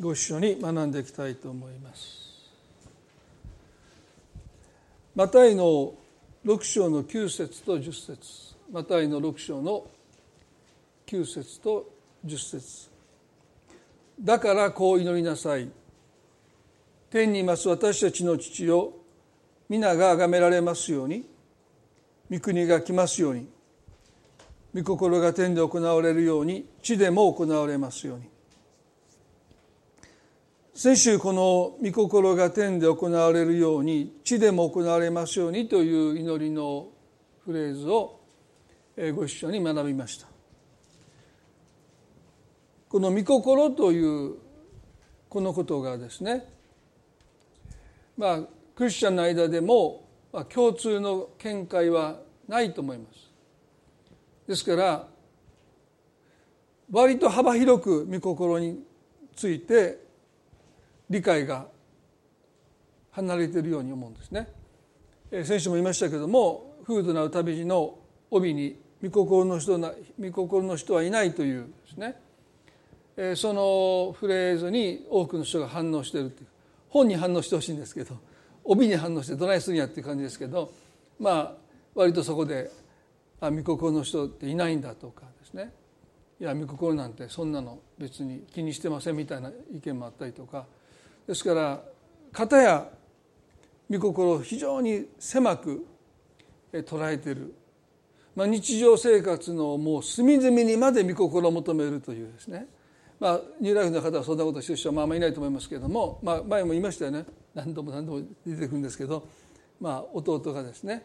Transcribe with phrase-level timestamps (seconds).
[0.00, 2.28] ご一緒に学んでいきたいと思います。
[5.16, 5.92] マタイの
[6.46, 8.54] 6章の9節と10節。
[8.70, 9.86] マタイの6章の
[11.06, 11.90] 9節と
[12.24, 12.90] 10節。
[14.20, 15.68] だからこう祈りなさい。
[17.10, 18.92] 天にいます私たちの父よ。
[19.68, 21.28] 皆が崇められますように。
[22.30, 23.48] 御国が来ますように。
[24.74, 26.68] 御心が天で行われるように。
[26.82, 28.37] 地でも行われますように。
[30.80, 36.86] 先週この御心が天で行われるように地でも行われますようにという祈りの
[37.44, 38.20] フレーズを
[39.16, 40.28] ご一緒に学びました。
[42.88, 44.36] この御心という
[45.28, 46.44] このことがですね
[48.16, 48.40] まあ
[48.76, 50.08] クリスチャンの間でも
[50.48, 53.32] 共通の見解はないと思います。
[54.46, 55.08] ですから
[56.88, 58.84] 割と幅広く御心に
[59.34, 60.06] ついて
[61.10, 61.66] 理解が
[63.10, 64.48] 離れているように思うんですね。
[65.44, 67.98] 先週も言いましたけども「フードなる旅路」の
[68.30, 73.36] 帯に「御心の人な御心の人はいない」というですね。
[73.36, 76.48] そのフレーズに多くの人が反応しているという。
[76.88, 78.16] 本に反応してほしいんですけど
[78.64, 80.72] 帯に反応してどないするんやっていう感じですけど
[81.18, 81.54] まあ
[81.94, 82.70] 割とそこで
[83.40, 85.72] 「あ御心の人っていないんだ」とかですね
[86.40, 90.66] 「いや御心なんてそんなの別に気にしてません」みたいな意見もあったりとか
[91.28, 91.82] ですから
[92.32, 92.88] 片や
[93.90, 95.86] 御心を非常に狭く
[96.72, 97.54] 捉えている、
[98.34, 102.66] まあ、日常生活のもう隅々にまで御心を求めるというですね。
[103.20, 107.24] まあニューライフの方はそんなことしてる人はまあまあいないと思いますけれども、まあ、前も言いましたよね。
[107.54, 109.26] 何度も何度も出てくるんですけど、
[109.80, 111.04] まあ、弟がですね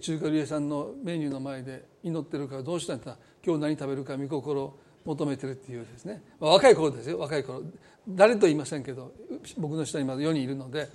[0.00, 7.18] 中華料理屋さんのメニューの前で祈ってるからどうしたんだ今日何食べるか御心求めてるっていうですね、若い頃ですよ。
[7.18, 7.62] 若い頃。
[8.08, 9.12] 誰と言いませんけど
[9.56, 10.88] 僕の下にまだ4人いるので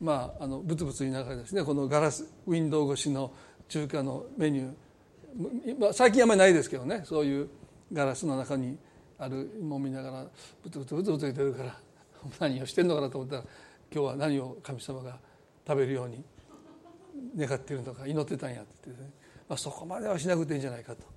[0.00, 3.32] まああのブツブツ言いながらですねこのガラスウィンドウ越しの
[3.68, 7.02] 中華のメニュー、最近あんまりないですけどね。
[7.04, 7.48] そういう
[7.90, 8.76] ガラスの中に
[9.18, 10.26] あるも見ながら
[10.62, 11.78] ブツブツブツブツ言ってるから
[12.40, 13.42] 何をしてんのかなと思ったら
[13.92, 15.18] 今日は何を神様が
[15.66, 16.22] 食べるように
[17.36, 19.10] 願っているのか祈ってたんやって言って、ね、
[19.48, 21.11] まあ、そこまではしなくていいんじゃないかと。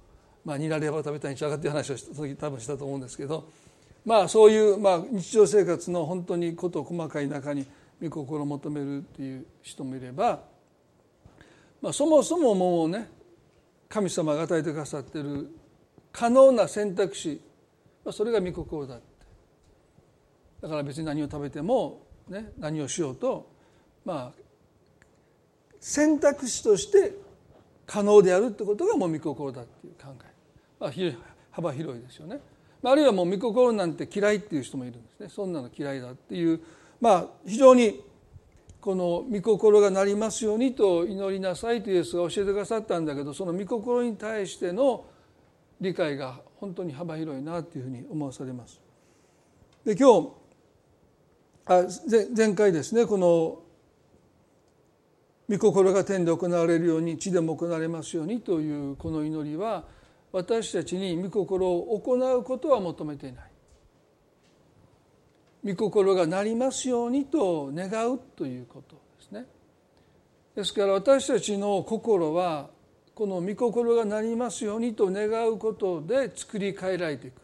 [0.45, 3.49] まあ、ニラレバ食べたいに違うかっていう話をその時多分したと思うんですけど
[4.05, 7.65] まあそういう、まあ、日常生活の本当にこと細かい中に
[8.01, 10.41] 御心を求めるっていう人もいれば、
[11.81, 13.09] まあ、そもそももうね
[13.89, 15.49] 神様が与えてくださってる
[16.11, 17.41] 可能な選択肢、
[18.03, 19.15] まあ、それが御心だって。
[20.61, 23.49] だから別に何を食べても、ね、何をしようと
[24.03, 24.45] まあ
[25.79, 27.13] 選択肢として
[27.85, 30.34] 可能であるってことがもう御心だっていう考え、
[31.51, 32.39] 幅広いですよね。
[32.83, 36.59] あるいはもう御心なんて嫌いっていう人もいるんですねそんなの嫌いだっていう
[37.01, 38.03] まあ非常に
[38.79, 45.05] この御心がなりますようにと祈りなさいとイエスが教えてくださったんだけどその御心に対しての
[45.81, 48.79] 理解が本当に幅広いなというふうに思わされます。
[49.83, 50.29] で今日
[51.65, 51.83] あ
[52.37, 53.63] 前回ですねこの
[55.49, 59.85] 御心が天で行われるように地でも行われますようにというこの祈りは
[60.35, 63.43] 私たちに御心を行うことは求めていない。
[65.63, 69.45] 御心がなりますようにと願うということですね。
[70.53, 72.69] ですから私たちの心は
[73.13, 77.35] この御心がなりますようにと願うことで作り変えられていく。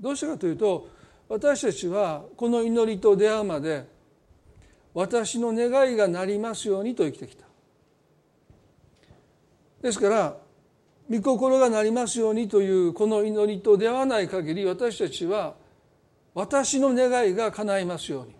[0.00, 0.88] どうしてかというと
[1.28, 3.86] 私たちはこの祈りと出会うまで
[4.94, 7.46] 私の願いがなりますようにと生きてきた。
[9.80, 10.45] ですから
[11.10, 15.54] 御心がなりますようにというこの祈りと出会わない限り私たちは
[16.34, 18.34] 私の願いが叶いますように。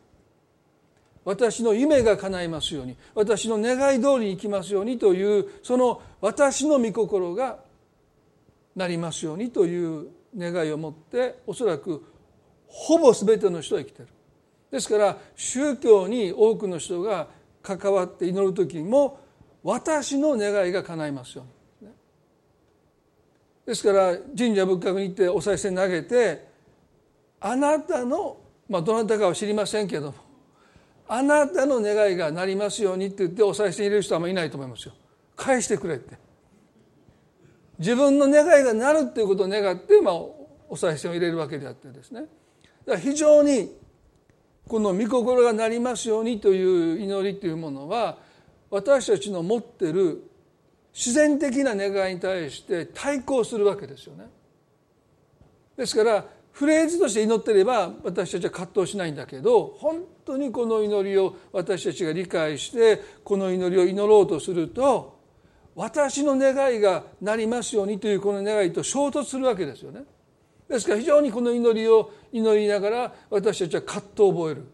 [1.25, 2.97] 私の夢が叶いますように。
[3.15, 7.59] 私の願い通りにいきますようにというその私の御心が
[8.77, 12.05] なりますようにという願いを持っておそらく
[12.69, 14.09] ほぼ全ての人は生きてる。
[14.71, 17.29] ですから宗教に多くの人が
[17.63, 19.19] 関わって祈る時も
[19.63, 21.56] 私の願いが叶いますように。
[23.67, 26.49] ですから神社仏閣に行ってお賽銭投げて
[27.41, 30.15] あなたのまあどなたかは知りませんけども
[31.09, 34.95] あなたの願いがなりますようにって言ってお賽銭入れる人はあんまりいないと思いますよ。
[35.37, 36.17] 返してくれって
[37.79, 42.31] 自分の願いがなるっていうことを願って、まあ、お賽銭を入れるわけであってですねだか
[42.95, 43.77] ら非常に
[44.67, 48.19] この御心がなりますようにという祈りというものは
[48.71, 50.23] 私たちの持ってる
[50.97, 54.25] 自然的な願いに対して対抗するわけですよね。
[55.77, 65.21] ですからフレーズとして祈ってれば私たちは葛藤しないんだけど本当にこの祈りを私たちが理解してこの祈りを祈ろうとすると
[65.75, 70.05] 私の願いがなりますようにというこの願いと衝突するわけですよね。
[70.67, 74.65] ですから非常にこの祈りを祈りながら私たちは葛藤を覚える。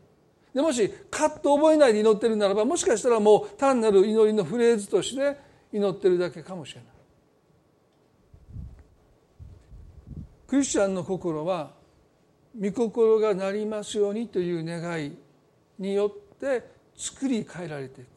[0.55, 6.93] でもし葛藤を覚えないで祈ってるならばもしかしたらもう単なる祈りのフレーズとして祈ってるだけかもしれない。
[10.53, 11.71] クリスチャンの心は
[12.61, 15.17] 御心がなりますようにという願い
[15.79, 16.63] によって
[16.95, 18.09] 作り変えられていく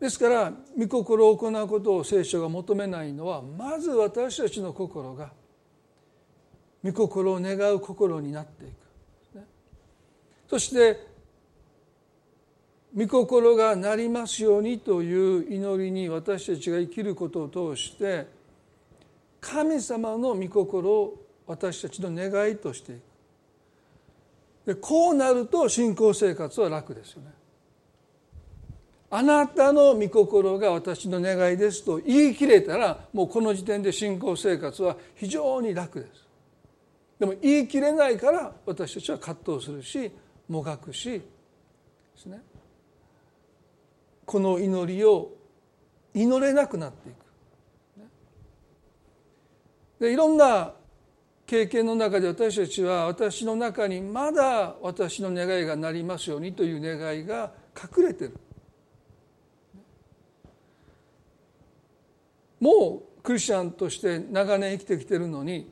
[0.00, 5.30] ですから御心を行うことを聖書が求めないのはまず私たちの心が
[6.82, 8.74] 御心を願う心になっていく
[10.48, 11.07] そして
[12.96, 18.26] 御心がなりますようにという祈りに私たちが生きることを通して
[19.40, 23.02] 神様の御心を私たちの願いとしていく。
[24.66, 27.30] でこうなると信仰生活は楽ですよね。
[29.10, 36.28] あなたの御心が私の願いですと言い切れたらもうこの時点で信仰生活は非常に楽です。
[37.18, 40.12] でも言い切れないから私たちは葛藤するし
[40.48, 41.22] もがくしで
[42.16, 42.42] すね。
[44.28, 45.32] この祈りを
[46.12, 47.16] 祈れなくなっていく。
[50.00, 50.74] でいろんな
[51.46, 58.36] 経験の中で私たちは私の中にまだ私の願いがなりますようにという願いが隠れてる。
[62.60, 65.70] もうクリスチャンとして長年生きてきてるのに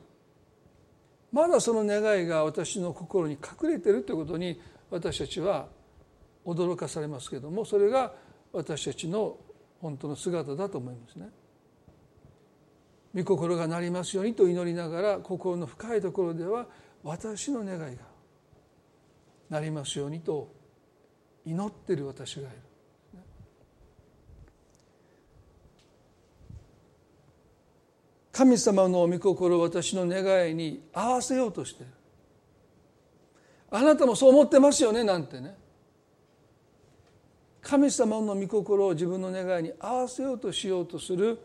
[1.31, 5.67] まだその願いが私の心に隠れてるということに私たちは
[6.43, 8.13] 驚かされますけどもそれが
[8.51, 9.37] 私たちの
[9.81, 11.29] 本当の姿だと思いますね。
[13.15, 16.67] 御心がなりますようにと祈りながら心の深いところでは
[17.03, 18.03] 私の願いが
[19.49, 20.51] なりますようにと
[21.45, 22.51] 祈ってる私がいる。
[28.31, 31.89] 神様の御心を私の願いに合わせようとしてる。
[33.71, 35.55] あなたもそう思ってますよねなんてね。
[37.67, 41.37] 神様の御心を自分の願いに合わせようとしようとする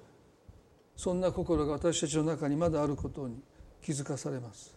[0.96, 3.42] そんな心が私たちの中にまだあることに
[3.84, 4.72] 気づかされます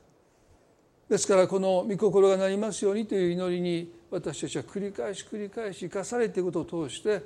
[1.07, 7.21] ですからこの御心がなりますようにという祈りに私たちは繰り返し繰り返し生かされていくことを通して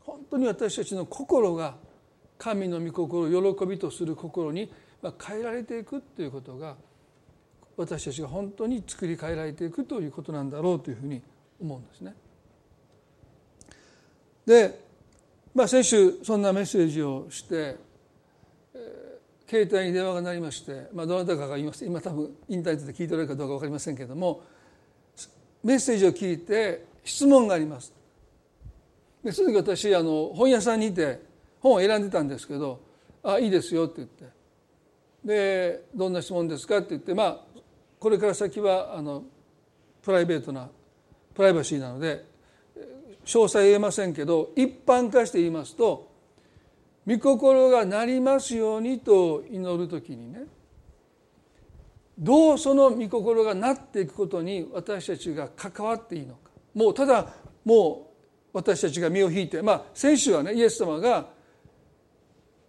[0.00, 1.76] 本当に私たちの心が
[2.36, 4.70] 神の御心を喜びとする心に
[5.26, 6.76] 変えられていくということが
[7.78, 11.22] 私たちが本当に作り変えられていくということなんだろうというふうに
[11.58, 12.14] 思うんですね。
[14.46, 14.80] で、
[15.54, 17.76] まあ、先週そんなメッセージをして、
[19.50, 24.42] 携帯に電話が鳴りまして、まあ、どなたかが言います今多分インターネットで聞いておられるかどうか分かりませんけれども
[25.64, 27.92] メッセージを聞いて質問があります。
[29.24, 31.20] でその時私あの本屋さんにいて
[31.58, 32.80] 本を選んでたんですけど
[33.24, 34.24] 「あいいですよ」って言って
[35.24, 37.40] で「どんな質問ですか?」って言ってまあ
[37.98, 39.24] これから先はあの
[40.00, 40.70] プライベートな
[41.34, 42.24] プライバシーなので
[43.30, 46.10] 詳細言えませんけど一般化して言いますと
[47.06, 50.40] 御心がなりますようにと祈る時にね
[52.18, 56.50] どうその御心がなっていくことに私たちが関わっていいのか。
[56.74, 57.28] もうただ
[57.64, 58.10] も
[58.52, 61.28] う私たちが身を引いてまあ先週はねイエス様が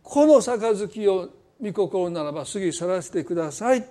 [0.04, 3.86] この杯を御心ならば過ぎ去らせてください。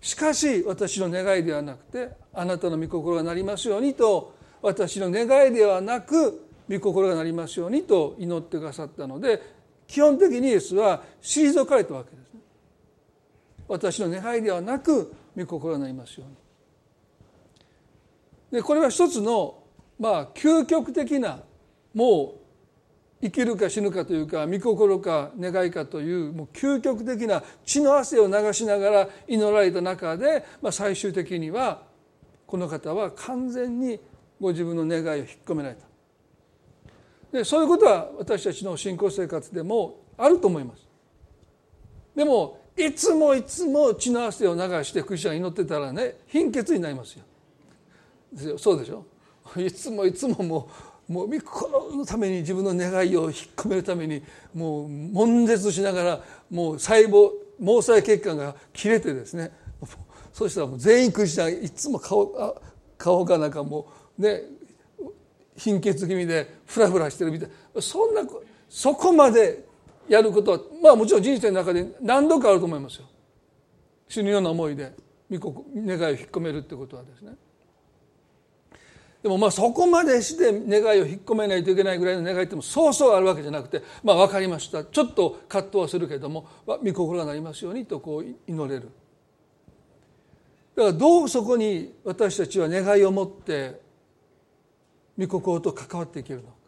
[0.00, 4.33] しかし私の願いではなくてあなたの御心がなりますようにと
[4.64, 9.42] 私の願いではなく御心がなりますようにと祈ってくださったので
[9.86, 12.40] 基本的にイエスは退かれたわけですね。
[13.68, 16.36] 私の願いではなく御心がなりますように。
[18.52, 19.62] でこれは一つの
[19.98, 21.40] まあ究極的な
[21.92, 22.36] も
[23.20, 31.82] う生きるか死ぬかというか御心か願いかというもう究極的な血の汗を流しながら祈られた中で、まあ、最終的には
[32.46, 34.00] この方は完全に
[34.44, 35.86] ご自分の願いを引っ込められた。
[37.32, 40.86] でそういうことは私たちの信仰生活でもあると思います。
[42.14, 47.24] でもいつもいつも血の汗を流してクリスチャン祈ってたらね貧血になりますよ。
[48.32, 48.58] ですよ。
[48.58, 49.04] そうでしょ？
[49.56, 50.68] いつもいつもも
[51.08, 54.22] うもう御心のために自分の願いを引っ込めるために
[54.52, 56.20] もう悶絶しながら
[56.50, 59.50] もう細胞毛細血管が切れてですね。
[60.32, 62.60] そしたらもう全員クリスチャンいつも顔
[62.98, 63.84] 顔がなんかもう
[64.18, 64.42] ね
[65.56, 67.50] 貧血気味でフラフラしてるみたい。
[67.80, 68.22] そんな
[68.68, 69.64] そこまで
[70.08, 73.06] やることはまあもちろん人生の中で何度かあると思いますよ。
[74.08, 74.92] 死ぬような思いで
[75.30, 77.34] 御願いを引っ込めるってことはですね。
[79.22, 84.84] でもまあそこまでして願いを引っ込めないといけないぐらいの願いってもそうそうあるわけじゃなくてまあ分かりました。
[84.84, 88.90] ちょっと葛藤はするけれども御心がなりますようにとこう祈れる。
[90.76, 93.80] だからどうそこに私たちは願いを持って
[95.18, 96.64] 御心と関わっていけるのか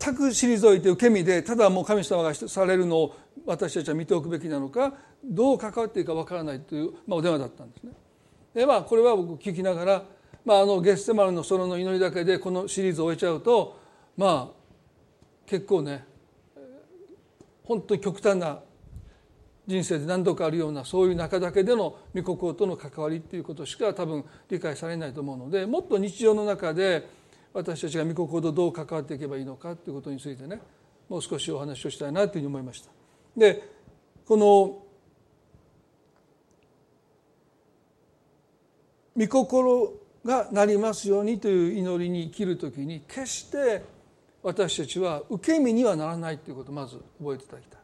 [0.00, 7.92] 全く退いて受け身でただもう神様がされるのを私たちは見ておくべきなのかどう関わっていいかわからないという、まあ、お電話だったんですね。
[8.54, 10.04] でまあこれは僕聞きながら、
[10.44, 13.80] まあ、あのゲッセマルの園の祈りだけでこのシリーズを終えちゃうと
[14.16, 14.58] まあ
[15.46, 16.04] 結構ね
[17.64, 18.60] 本当に極端な
[19.68, 27.06] 人生で何度かあるようなそういう中だけでの御心との関わりっていうことしか多分理解されないと思うのでもっと日常の中で
[27.52, 30.60] 私たちが御心とどう関わっていけばいいのかということについてね
[31.06, 32.90] もう少しお話をしたいなというふうに思いました。
[33.36, 33.62] で
[34.26, 34.82] この
[39.16, 39.92] 御心
[40.24, 43.82] がなりますようにという祈りに生きる時に決して
[44.42, 47.77] 私たちは受け身にはならないということをまず覚えていただきたい。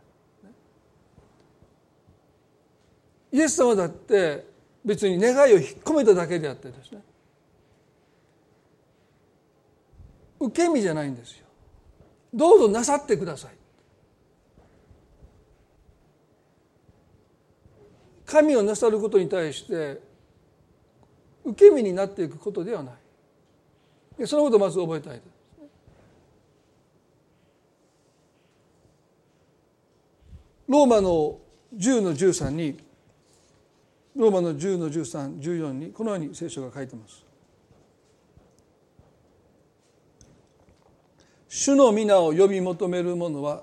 [3.34, 4.46] イエス様だって
[4.84, 7.02] 別に願いを引っ込めただけであってですね
[10.38, 11.46] 受け身じゃないんですよ。
[12.32, 13.50] どうぞなさってください。
[18.24, 20.00] 神をなさることに対して
[21.44, 22.92] 受け身になっていくことではな
[24.20, 24.26] い。
[24.28, 25.20] そのことをまず覚えたい
[30.68, 31.40] ローマの
[31.76, 32.93] 10の13に
[34.16, 37.24] ローマの10の1314にこのように聖書が書いてます。
[41.48, 43.62] 主の皆を呼び求める者は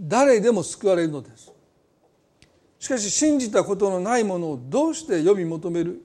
[0.00, 1.52] 誰でも救われるのです。
[2.78, 6.02] しかし信じたことのないものをどうして呼び求める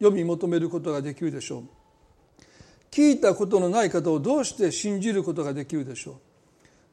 [0.00, 1.64] 呼び求めることができるでしょう。
[2.90, 6.27] 聞いたことのない方をどうして信じることができるでしょう。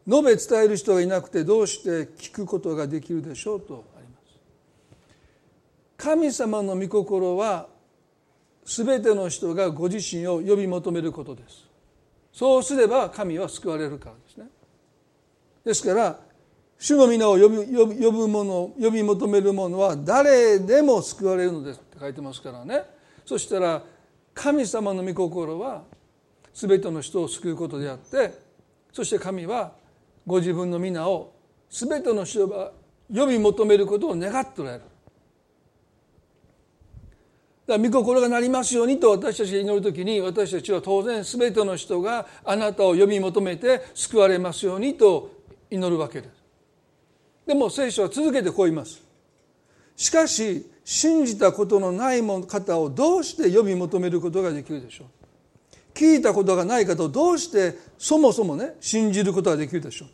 [0.08, 4.38] 述べ伝える人がいなくてどうして聞くことができるでしょうとあります。
[5.98, 7.68] 神様の御心は
[8.66, 11.66] 全ての人がご自身を呼び求めることです。
[12.32, 14.48] そうすれば神は救われるからですね。
[15.64, 16.20] ですから
[16.78, 21.80] 主の皆を呼び呼び呼ぶ者呼び求める者は誰でも救われるのです。
[21.80, 22.84] って書いてますからね。
[23.26, 23.82] そしたら
[24.36, 25.84] 神様の御心は
[26.54, 28.34] 全ての人を救うことであって
[28.92, 29.72] そして神は
[30.25, 31.34] ご自分の皆を
[31.70, 32.72] 全ての人が
[33.13, 34.84] 呼び求めることを願っておられる
[37.67, 45.32] だから御心がなりますようにと私たちが祈る時に私たちは当然全ての人があなたを呼び求めて救われますようにと
[45.72, 46.32] 祈るわけです。
[47.48, 49.01] でも聖書は続けてこう言います。
[49.96, 55.08] しかし信じたことのない方をどうして呼び求めることができるでしょう？
[55.96, 60.10] 聞いたことがない方をどうしてそもそもね信じることができるでしょう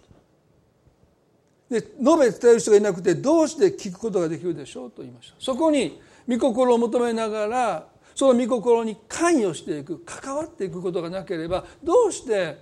[1.73, 5.35] で述べ伝える人がいなくてどうして聞くことができるでしょうと言いました。
[5.39, 12.57] そこに御心を求めながらその御心に関与していく関わっていくことがなければどうして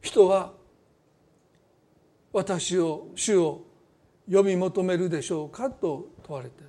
[0.00, 0.52] 人は
[2.32, 3.64] 私を主を
[4.30, 6.65] 呼び求めるでしょうかと問われて。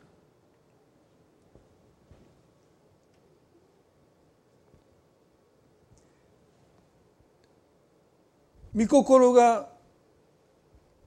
[8.77, 9.69] 御心が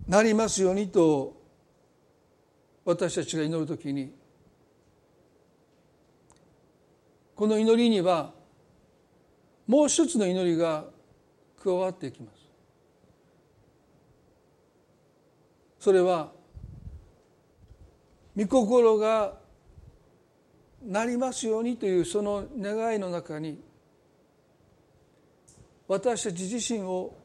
[0.08, 1.40] なりますようにと
[2.84, 4.12] 私たちが祈る時に
[7.36, 8.32] この祈りには
[9.68, 10.86] もう一つの祈りが
[11.62, 12.40] 加わっていきます。
[15.78, 16.32] それは
[18.36, 19.34] 御心が
[20.82, 23.62] なりますようにというその願いの中に
[25.86, 27.19] 私たち自身を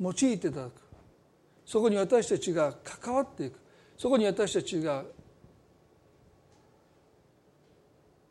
[0.00, 0.72] 用いていただく。
[1.64, 3.58] そこに私たちが関わっていく。
[3.96, 5.04] そこに私たちが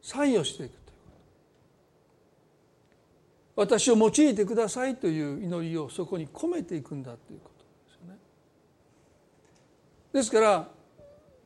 [0.02, 0.96] 参与していくという
[3.56, 3.76] こと。
[3.78, 8.20] 私を用いてくださいという祈りをそこに込めていくんだということですよね。
[10.14, 10.70] ですから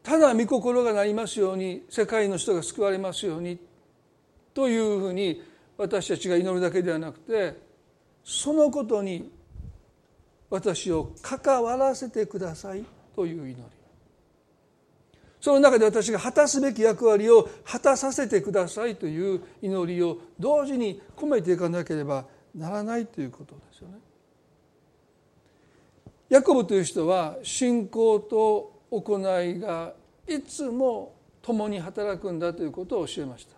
[0.03, 3.59] ただ御心がなりますように世界の人が救われますように
[4.53, 5.41] というふうに
[5.77, 7.55] 私たちが祈るだけではなくて
[8.23, 9.31] そのことに
[10.49, 12.83] 私を関わらせてください
[13.15, 13.79] という祈り
[15.41, 23.99] その中で私が果たすべき役割を果たさせてくださいという祈りを同時に込めていかなければならないということですよね。
[26.29, 29.93] ヤコブという人は信仰と行いが
[30.27, 33.55] いつも共に働くんだということを教えました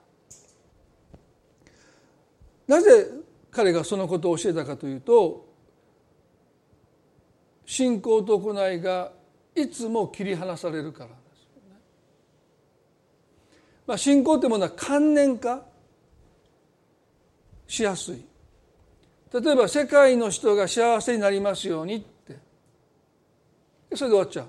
[2.68, 3.08] なぜ
[3.50, 5.51] 彼がそのことを教えたかというと
[7.66, 9.12] 信仰と行いが
[9.56, 11.78] いつも切り離されるからですね。
[13.88, 15.64] まあ、信仰というものは観念化
[17.68, 18.26] しやすい。
[19.34, 22.38] 例えば世界の人が幸せになりますようにって。
[23.96, 24.48] それで終わっちゃう。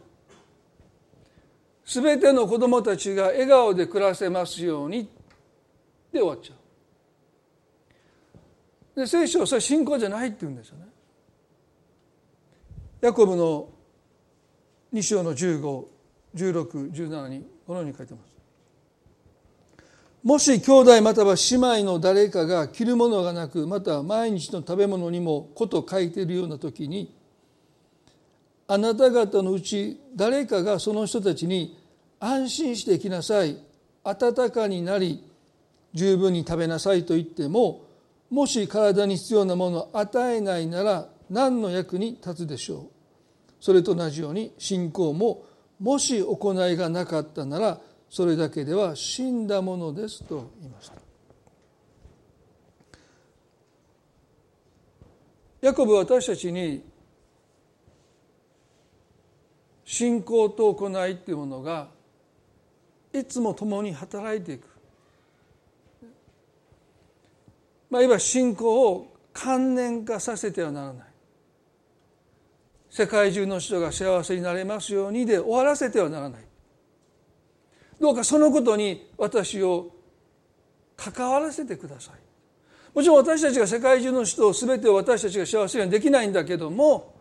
[1.85, 5.09] 全ての子どもたちが笑顔で暮らせますように。
[6.13, 6.55] で終わっちゃ
[8.95, 9.01] う。
[9.01, 10.92] で聖書はそれ信仰じゃないって言うんですよね。
[13.03, 13.69] ヤコブの
[14.95, 18.33] 2章の151617にこのように書いてます。
[20.23, 27.13] もし兄弟または姉妹の誰かが着るものがなくまた毎日の食べ物にもこと書いているような時に
[28.69, 31.77] あなた方のうち誰かがその人たちに
[32.21, 33.59] 安心してきなさい
[34.05, 35.25] 温かになり
[35.93, 37.85] 十分に食べなさいと言っても
[38.31, 42.92] もし体に必要なものを与えないなら何の役に立つでしょう？
[43.63, 45.45] それと同じように信仰も
[45.79, 50.97] もし行いがなかったならそれだけでは死んだものですと言いました。
[55.61, 56.83] ヤコブは私たちに
[59.85, 61.87] 信仰と行いっていうものが
[63.13, 64.67] いつも共に働いていく。
[67.91, 71.12] まあいわば信仰を観念化させてはならない。
[72.93, 76.43] 世界中の人が幸せになれますようにで終わらせてはならない。
[77.99, 79.97] どうかそのことに私を
[80.95, 82.15] 関わらせてください。
[82.95, 87.15] もちろん私たちが世界中の人を全てを私たちが幸せにはできないんだけども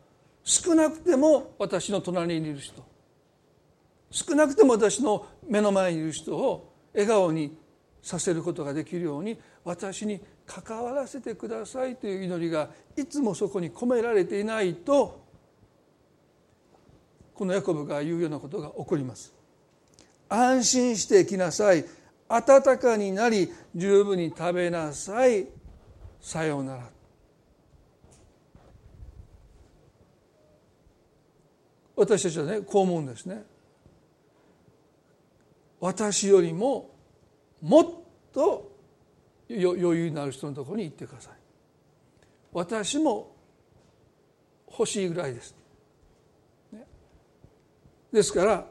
[0.44, 2.84] 少なくても私の隣にいる人
[4.10, 7.58] 少なくても私の目の前にいる人を笑顔に
[8.02, 15.21] させることができるように私に関わらせてくださいという祈りがいつもそこに込められていないと
[17.42, 19.34] このヤコブが言うようなことが起こります。
[20.30, 21.84] 安心してきなさい。
[22.30, 25.48] 温かになり十分に食べなさい。
[26.20, 26.88] さようなら。
[31.96, 33.44] 私たちはねこう思うんですね。
[35.80, 36.92] 私よりも
[37.60, 37.88] もっ
[38.32, 38.72] と
[39.50, 41.34] 余裕のある人のところに行ってください。
[42.54, 43.36] 私も
[44.70, 45.56] 欲しいぐらいです、
[48.12, 48.68] ですから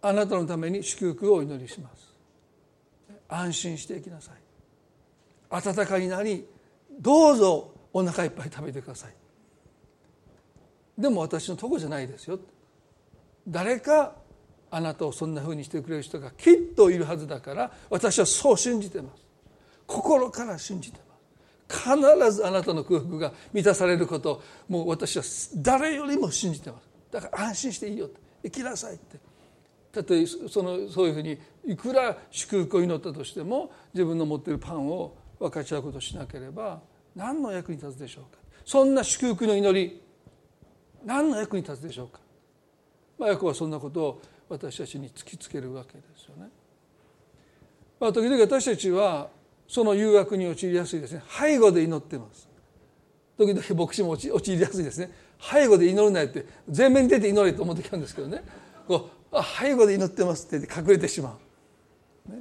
[0.00, 2.08] あなたのために祝福をお祈りします。
[3.28, 4.34] 安心していきなさい。
[5.50, 6.46] 温かになり
[7.00, 9.14] どうぞお腹いっぱい食べてください。
[10.96, 12.38] でも私のとこじゃないですよ。
[13.46, 14.14] 誰か
[14.70, 19.22] あなたをそんなふうにしてくれる人がきっといるはずだから私はそう信じてます。
[19.86, 21.08] 心から信じてます。
[21.88, 25.22] 必ずあなたの空腹が満たされることもう私は
[25.56, 26.88] 誰よりも信じてます。
[27.10, 28.08] だから安心していいよ
[28.42, 29.18] 生きなさいって。
[29.92, 36.80] たとえそのそういうふうにいくら祝福を祈ったとしても自分の持っているパンを分かち合うことをしなければ
[37.16, 38.38] 何の役に立つでしょうか。
[38.64, 40.02] そんな祝福の祈り
[41.04, 42.20] 何の役に立つでしょうか、
[43.18, 46.50] まあ、ヤコはそんなことを私たちに突きつけるわけですよね。
[48.00, 49.28] まあ、時々私たちは
[49.66, 51.22] その誘惑に陥りやすいですね。
[51.28, 52.48] 背後で祈ってます。
[53.36, 55.10] 時々牧師も陥りやすいですね。
[55.40, 58.42] 背後で祈るなって前面に出て祈れと思ってきたんですけどね。
[58.86, 61.36] こう背後で祈ってますって隠れてしま
[62.28, 62.38] う、ね、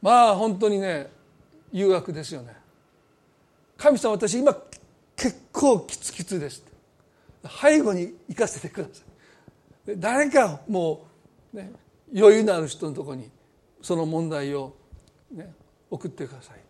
[0.00, 1.10] まあ本当にね
[1.72, 2.56] 誘惑ですよね。
[3.76, 4.56] 神様私今
[5.16, 6.64] 結構キツキツです
[7.60, 9.02] 背後に行かせてくださ
[9.88, 9.98] い。
[9.98, 11.06] 誰かも
[11.52, 11.72] う、ね、
[12.16, 13.30] 余裕のある人のところに
[13.82, 14.74] その問題を、
[15.32, 15.52] ね、
[15.90, 16.60] 送ってください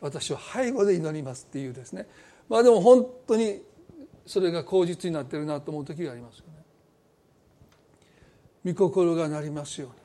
[0.00, 2.08] 私は背後で祈りますっていうですね。
[2.48, 3.62] まあでも本当に
[4.26, 6.62] それが口実になってるなと思う時がありますよね。
[8.64, 9.96] 御心がなりますように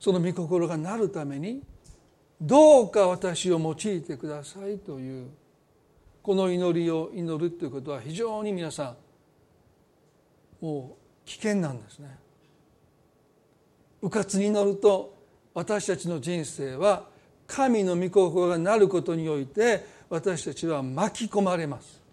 [0.00, 1.62] その御心がなるために
[2.40, 5.28] どうか私を用いてくださいという
[6.22, 8.96] この祈りを祈るということは非常に皆さ
[10.60, 12.18] んもう危険なんですね。
[14.02, 15.16] うかつに祈ると
[15.54, 17.06] 私たちの人生は
[17.46, 22.03] 神の御心がなることにおいて私たちは巻き込まれます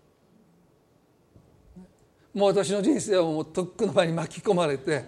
[2.34, 5.04] もう私の人生はもうとっくの場に巻き込まれて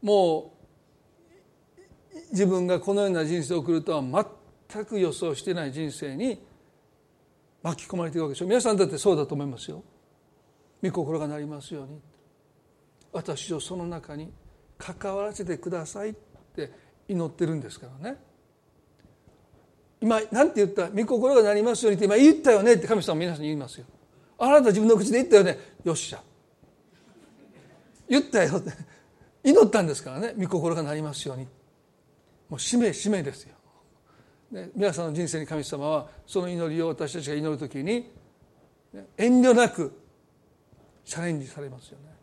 [0.00, 0.52] も
[2.14, 4.28] う自分がこのような人生を送るとは
[4.70, 6.40] 全く予想してない人生に
[7.62, 9.82] 巻き込まれているわけでしょ皆さんだってそうだと思いますよ。
[10.82, 12.00] 御心がなりますように。
[13.12, 14.30] 私をその中に
[14.76, 16.14] 関わらせてくださいっ
[16.54, 16.70] て
[17.08, 18.18] 祈ってるんですからね。
[20.00, 20.90] 今何て言った？
[20.90, 23.86] 御心がなりますようにって今言ったよねって神様皆さんに言いますよ。
[24.38, 25.58] あなた自分の口で言ったよね？
[25.84, 26.22] よっしゃ。
[28.08, 28.72] 言ったよって。
[29.44, 30.34] 祈ったんですからね。
[30.38, 31.46] 御心がなりますように。
[32.48, 33.54] もう使命使命ですよ、
[34.52, 38.12] ね、皆さんの人生に神様はその祈りを私たちが祈る時に
[39.16, 39.98] 遠慮なく
[41.04, 42.14] チャレンジされますよね。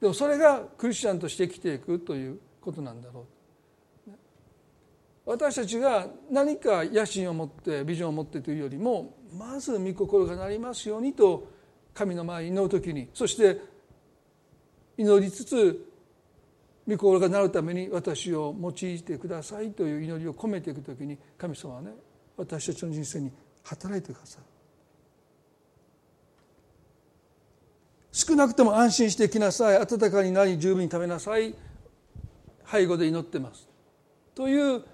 [0.00, 3.26] でもそれがクリスチャンとして生きていくということなんだろ
[4.06, 4.10] う。
[5.24, 11.48] 私たちが何か野心を持ってビジョンを持ってというよりもまず御心がなりますようにと
[11.94, 13.60] 神の前に祈る時にそして
[14.96, 15.88] 祈りつつ
[16.86, 21.92] 御心がなるために私を用いてくださいという祈りを込めていく時に神様はね
[22.36, 23.30] 私たちの人生に
[23.62, 24.44] 働いてくださる。
[28.10, 29.78] 少なくとも安心してきなさい。
[29.78, 31.54] 温かになり十分に食べなさい。
[32.70, 33.68] 背後で祈ってます。
[34.34, 34.84] という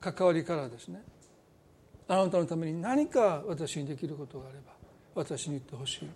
[0.00, 1.02] 関わりからですね。
[2.08, 4.72] あなたのために何か私にできることがあれば
[5.14, 6.08] 私に言ってほしい。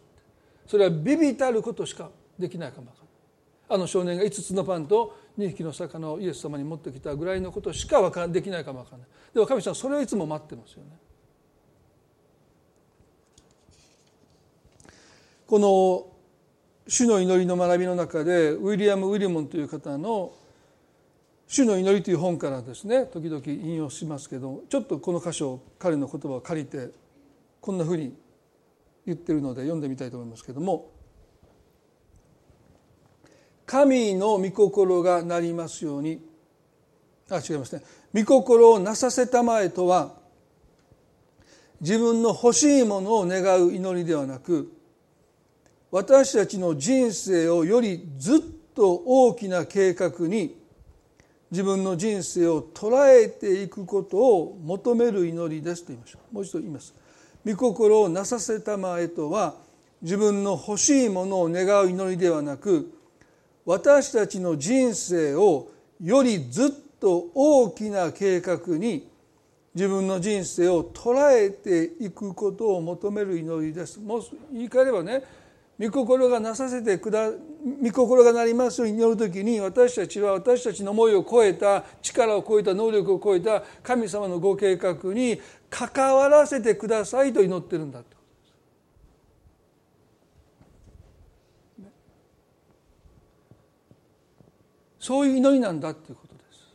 [0.66, 2.98] それはビビたることしかできないかもか
[3.70, 10.90] あの少年が5つのパンと2匹の魚をイエス様に持ってきたぐらいのことしかかできないかもわからないでも神様それをいつも待ってますよね。
[15.46, 16.06] この
[16.86, 20.32] 主の祈りの学びの中でウィリアム・ウィリモンという方の
[21.48, 26.90] 「主の祈り」という本からですね時々引用しますけどちょっとこの箇所彼の言葉を借りて
[27.60, 28.14] こんなふうに
[29.06, 30.90] 言ってるので読んでみたいと思いますけども
[33.66, 36.22] 神の御心がなりますように
[37.30, 37.82] あ違いますね。
[38.14, 40.14] 御心をなさせたまえとは
[41.80, 44.72] 自分の欲しいものを願う祈りではなく
[45.90, 48.40] 私たちの人生をよりずっ
[48.74, 50.57] と大きな計画に
[51.50, 56.94] 自分の人生を捉えていくことを求める祈りですと言いましょうもう一度言います
[57.46, 59.54] 御心をなさせたまえとは
[60.02, 62.92] 自分の欲しいものを願う祈りではなく
[63.64, 69.08] 私たちの人生をよりずっと大きな計画に
[69.74, 74.00] 自分の人生を捉えていくことを求める祈りです。
[74.00, 75.22] もう言い換えればね
[75.78, 77.30] 御心がなさせてくだ
[77.64, 88.18] 御心がなりますように祈る時に私たちは私たちの思いを超えた力を超えた能力を超えた神様のご計画に関わらせてくださいと祈ってるんだと。
[95.00, 96.68] そういう祈りなんだということです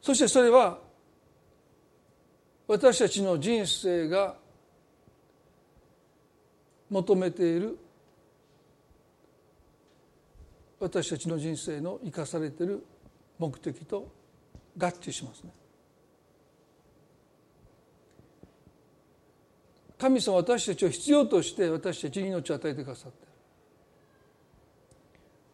[0.00, 0.78] そしてそれは
[2.68, 4.36] 私たちの人生が
[6.88, 7.78] 求めている
[10.82, 12.84] 私たちの人生の生かされてる
[13.38, 14.10] 目的と
[14.76, 15.52] 合致しますね。
[19.96, 23.28] 神様私たちを必要として私たちに命を与えてくださってる。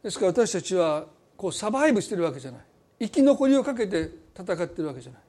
[0.04, 1.04] ですから私たちは
[1.36, 2.60] こうサバイブしてるわけじゃない。
[3.00, 5.20] 生き残りをかけて戦ってるわけじゃない。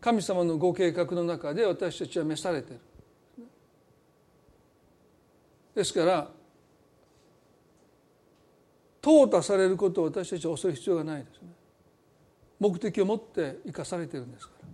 [0.00, 2.80] 神様のご計画の中で私たちは召されてる。
[5.74, 6.30] ですから
[9.04, 11.48] 淘汰されることを私たちは恐れる必要がないですね。
[12.58, 14.68] 目的を持って生かされてるんですから。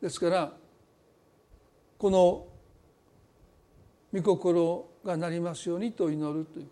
[0.00, 0.52] ですから
[1.98, 2.46] この
[4.12, 6.70] 御心がなりますようにと祈るというこ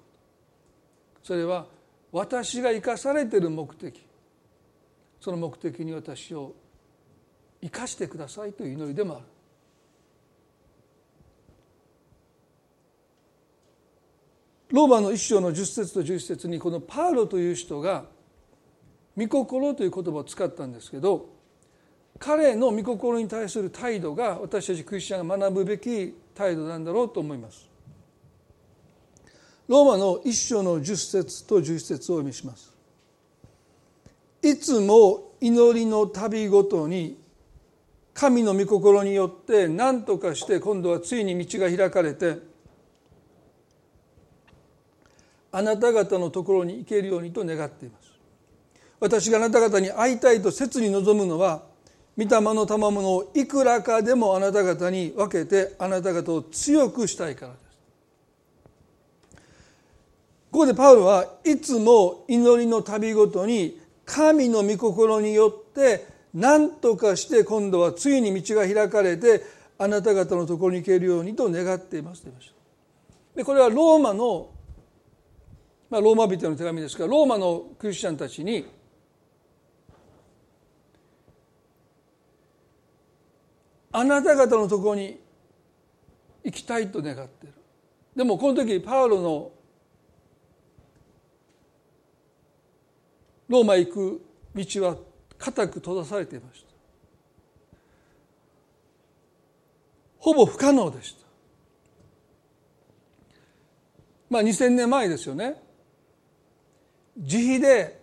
[1.20, 1.26] と。
[1.26, 1.66] それは
[2.12, 4.00] 私が生かされてる目的。
[5.20, 6.54] その目的に私を
[7.60, 9.24] 生かしてくださいという祈りでもある。
[14.72, 18.04] ローマの一章の10節と11節にこのパウロという人が
[19.18, 21.28] 「御心」という言葉を使ったんですけど
[22.18, 27.68] 彼の御心に対する態度が私たちクリスチャンが学ぶべき態度なんだろうと思います。
[29.66, 32.74] ローマの一章の10節と11節をお読みします。
[34.42, 37.18] いつも祈りの旅ごとに
[38.12, 42.49] 神の御心によって何とかして今度はついに道が開かれて
[45.52, 48.10] あなた方のところに行けるようにと願っています。
[49.00, 51.62] 私があなた方に会いたいと切に望むのは
[52.16, 57.70] 御霊の賜物をいくらかでもあなた方に分けてあなた方を強くしたいからです。
[60.50, 69.42] ここでパウロはいつも祈りの旅ごとに神の御心によって何とかして今度はついに道が開かれて
[69.78, 72.54] あなた方のところに行けるようにと願っていますと言いました
[73.36, 74.50] でこれはローマの、
[75.90, 78.64] まあ、ローマ人の手紙ですからローマのクリスチャンたちに
[83.92, 85.18] あなた方のところに
[86.44, 87.52] 行きたいと願ってる。
[88.14, 89.50] でもこの時パウロの
[93.48, 94.22] ローマ行く
[94.54, 94.96] 道は
[95.38, 96.70] 固く閉ざされていました。
[100.18, 101.26] ほぼ不可能でした。
[104.28, 105.69] まあ2000年前ですよね。
[107.20, 108.00] 自費で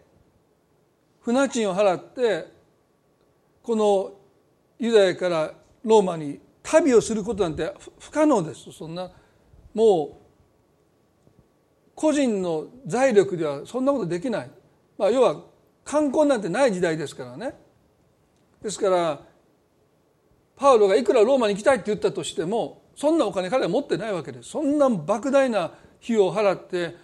[1.21, 2.45] 船賃を払って
[3.63, 4.13] この
[4.79, 5.53] ユダヤから
[5.83, 8.71] ローマに旅をすることなんて不可能です。
[8.71, 9.11] そんな
[9.73, 11.31] もう
[11.95, 14.51] 個人の財力ではそんなことできない、
[14.97, 15.41] まあ、要は
[15.83, 17.55] 観光なんてない時代ですからね。
[18.61, 19.21] ですから
[20.55, 24.49] パウロがいくらローマに行きたいって言ったとしてもそんなお金彼は持ってないわけです。
[24.49, 26.95] そんな莫大な費用を払って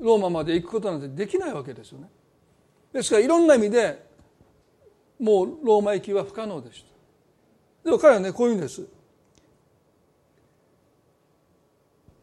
[0.00, 2.08] ローマまで行くことなんてできないわけですよね。
[2.92, 4.04] ですからいろんな意味で
[5.18, 6.90] もうローマ行きは不可能でした。
[7.84, 8.86] でも彼はねこういうんです。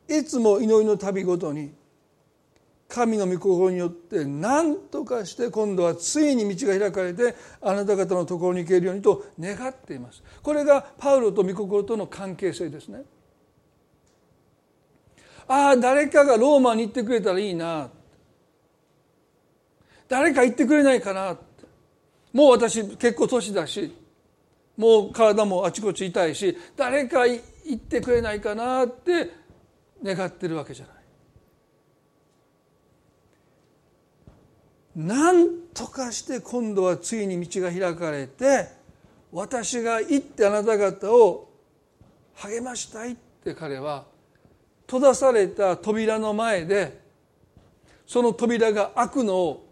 [0.09, 1.73] いつも祈りの旅ごとに
[2.87, 10.23] 神の御心によって何とかして今度はついに道が開かれてあなた方のところに行けるようにと願っています。
[10.41, 13.03] これがパウロと御心との関係性ですね。
[15.47, 17.89] ああ誰かがローマに行ってくれたらいいな。
[20.07, 21.37] 誰か行ってくれないかな。
[22.33, 23.93] もう私結構年だし
[24.75, 27.41] もう体もあちこち痛いし誰か行
[27.73, 28.85] ってくれないかな。
[28.85, 29.31] って
[30.03, 30.97] 願ってるわけじゃない。
[34.97, 38.67] 何とかして今度はついに道が開かれて
[39.31, 41.49] 私が行ってあなた方を
[42.33, 44.05] 励ましたいって彼は
[44.87, 46.99] 閉ざされた扉の前で
[48.05, 49.67] その扉が開くのを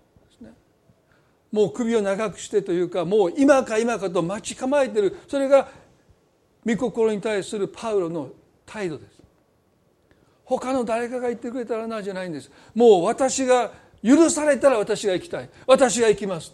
[1.52, 5.18] もう首を長くしてというかもう今か今かと待ち構えてる。
[5.30, 5.70] それが
[6.66, 8.30] 御心に対するパウロの
[8.66, 9.22] 態度です。
[10.44, 12.52] 他の誰かが言ってくれたらなじゃないんです。
[12.74, 13.72] もう私が
[14.04, 15.50] 許されたら私が行きたい。
[15.66, 16.54] 私が行きます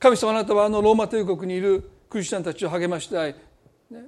[0.00, 3.34] 神様あなたはあのローマ帝国にいるクリスチャンたちを励ましたい、
[3.90, 4.06] ね、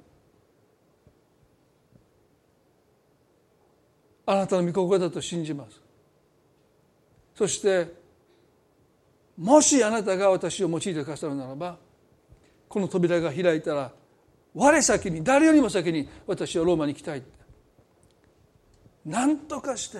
[4.25, 5.81] あなたの御心だと信じます。
[7.35, 7.87] そして
[9.37, 11.77] もしあなたが私を用いてくださるならば
[12.67, 13.91] この扉が開いたら
[14.53, 17.19] 我先に誰よりも先に私はローマに行きたい。
[17.19, 17.29] って
[19.05, 19.99] 何とかして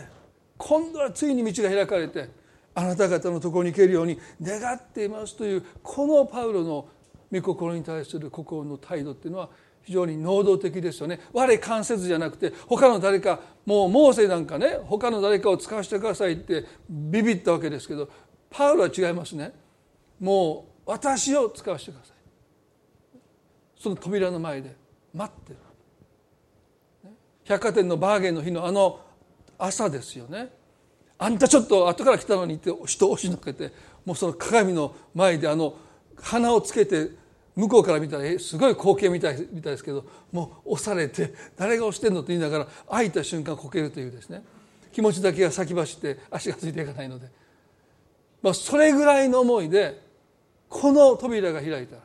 [0.58, 2.30] 今度はついに道が開かれて
[2.76, 6.88] あなた方のところに行けるように願っていますというこのパウロの
[7.32, 9.50] 御心に対する心の態度っていうのは
[9.84, 11.20] 非常に能動的ですよね。
[11.34, 18.10] 我関節じゃなくて他の誰かもうモーセなんかね他の誰かを使わせてくださいってビビったわけですけど
[18.50, 19.54] パウロは違いますね。
[20.20, 23.20] もう私を使わせてください。
[23.80, 24.76] その扉の前で
[25.14, 25.60] 待ってる。
[27.46, 29.00] 百貨店のバーゲンの日のあの
[29.58, 30.50] 朝ですよね。
[31.18, 33.72] あんたちょっと後から来たのにって人を押しのけて
[34.06, 35.76] もうその鏡の前であの
[36.16, 37.12] 鼻をつけて
[37.62, 44.44] 向こうから見たらすごい光景みたいみたいですけどもう押されて誰が押してんのと言いながら開いた瞬間こけるというですね。
[44.92, 47.28] 気持ちだけが先走って足がついていかないので、
[48.42, 50.02] まあ、それぐらいの思いで
[50.68, 52.02] この扉が開いたら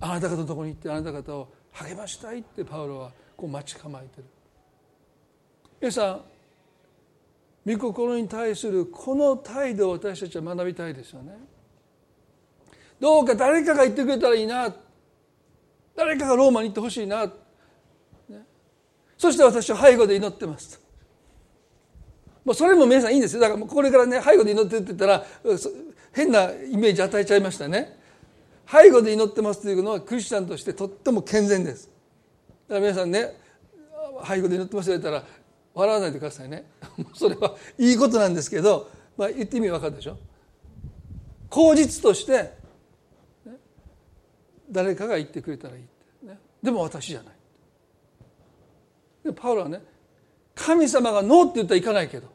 [0.00, 4.24] あなた方のところに行ってあなた方を励ましたいってパウロはこう待ち構えてる。
[5.80, 6.22] 皆さん
[7.64, 11.51] 御心に対するこの態度を私たちは学びたいですよね。
[13.02, 14.72] どうか誰かが言ってくれたらいいな。
[15.96, 17.32] 誰かがローマに行ってほしいな、ね、
[19.18, 20.80] そして私は背後で祈ってます。
[22.44, 23.40] もうそれも皆さんいいんですよ。
[23.40, 25.24] だからこれからね背後で祈ってって言ったら
[26.12, 27.98] 変なイメージ与えちゃいましたね。
[28.70, 31.90] 背後で祈ってますというのはクリスチャンとしてとっても健全です。
[32.68, 33.34] だから皆さんね
[34.24, 35.24] 背後で祈ってますと言ったら
[35.74, 36.70] 笑わないでくださいね。
[37.14, 40.16] それはいいことなんですけど、まあ、言って意味わかるでしょ。
[41.50, 42.61] 口実として、
[44.72, 47.34] 誰かが言ってくれたらいい、ね、でも私じゃない。
[49.24, 49.80] でパウロはね
[50.54, 52.28] 神様がノーって言ったらいかないけど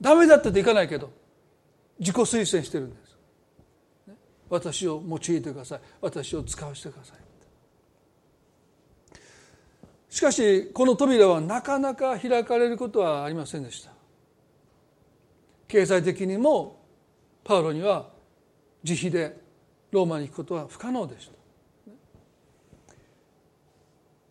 [0.00, 1.10] ダメだってっていかないけど
[1.98, 3.18] 自己推薦してるんです、
[4.48, 5.80] 私を用いてください。
[6.00, 7.16] 私を使わせてください
[10.08, 13.90] しかしこの扉はなかなか開かれることはありませんでした。
[15.66, 16.80] 経済的にも
[17.44, 18.08] パウロには
[18.82, 19.36] 自費で
[19.90, 21.37] ローマに行くことは不可能でした。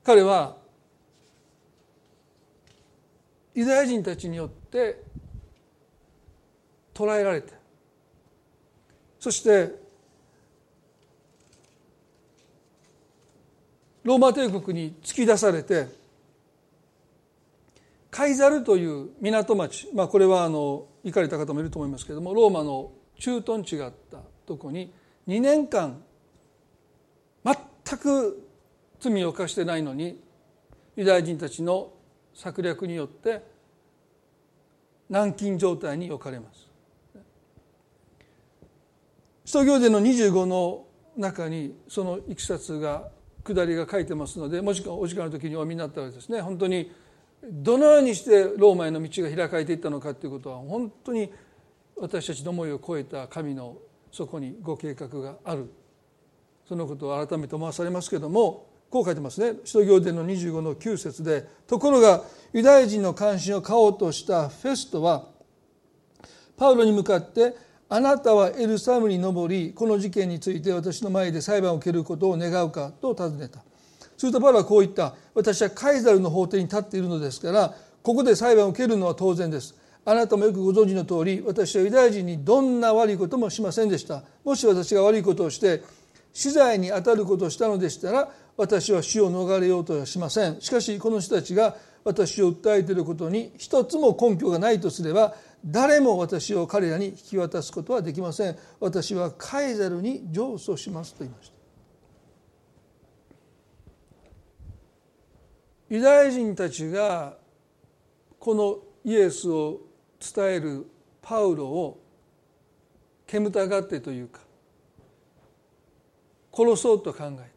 [0.08, 0.56] 彼は
[3.54, 5.04] ユダヤ人たちによって
[6.94, 7.52] 捕らえられて
[9.20, 9.76] そして
[14.06, 15.90] ローマ帝国に突き出されて
[18.10, 24.94] カイザルという港町、まあ、これはあの行かれた方もいると思いますけれどもローマの駐屯地があったとこに
[25.28, 26.02] 2年間
[27.44, 28.47] 全く
[29.00, 30.20] 罪を犯してないのに
[30.96, 31.94] ユダヤ人たちの
[32.34, 33.44] 策略によって
[35.10, 36.68] 軟禁状態に置かれます。
[39.46, 43.10] 使徒行伝の25の中にそのいきさつが
[43.46, 46.92] 下りが書いてますのでもしくはお時間の時にお読みになったらですね本当に
[47.44, 51.32] どのようにしてローマへの道が開かれていったのかということは本当に
[51.96, 53.78] 私たちの思いを超えた神の
[54.12, 55.72] そこにご計画がある
[56.68, 59.60] そのことを改めて思わされますけれどもこう書いてますね。
[59.64, 62.24] 使徒行伝の25の9節でところが
[62.54, 65.26] ユダヤ人の関心を買おうとしたフェストは
[66.56, 67.56] パウロに向かって
[67.90, 73.64] あなたはエルサレムに登りこの事件について私の前で裁判を受けることを願うかと尋ねた。
[74.18, 75.16] するとパウロはこう言った。
[75.34, 79.76] 私はカイザルの法廷に立っているのですからここで裁判を受けるのは当然です。
[80.06, 84.24] あなたもよくご存知の通り私はユダヤ人にどんな悪いこともしませんでした。
[84.46, 85.84] もし私が悪いことをして
[86.32, 90.60] 死罪に当たることをしたのでしたら私は死を逃れようとはしません。
[90.60, 98.58] しかしこの人たちが私を訴えていることに一つも根拠がないとすれば誰も私を彼らに引き渡すことはできません。
[98.80, 101.58] 私はカイザルに上訴しますと言いました。
[105.90, 107.38] ユダヤ人たちが
[108.40, 109.82] このイエスを
[110.20, 110.86] 伝える
[111.22, 112.04] パウロを
[113.26, 114.42] 煙たがってというか
[116.54, 117.50] 殺そうと考え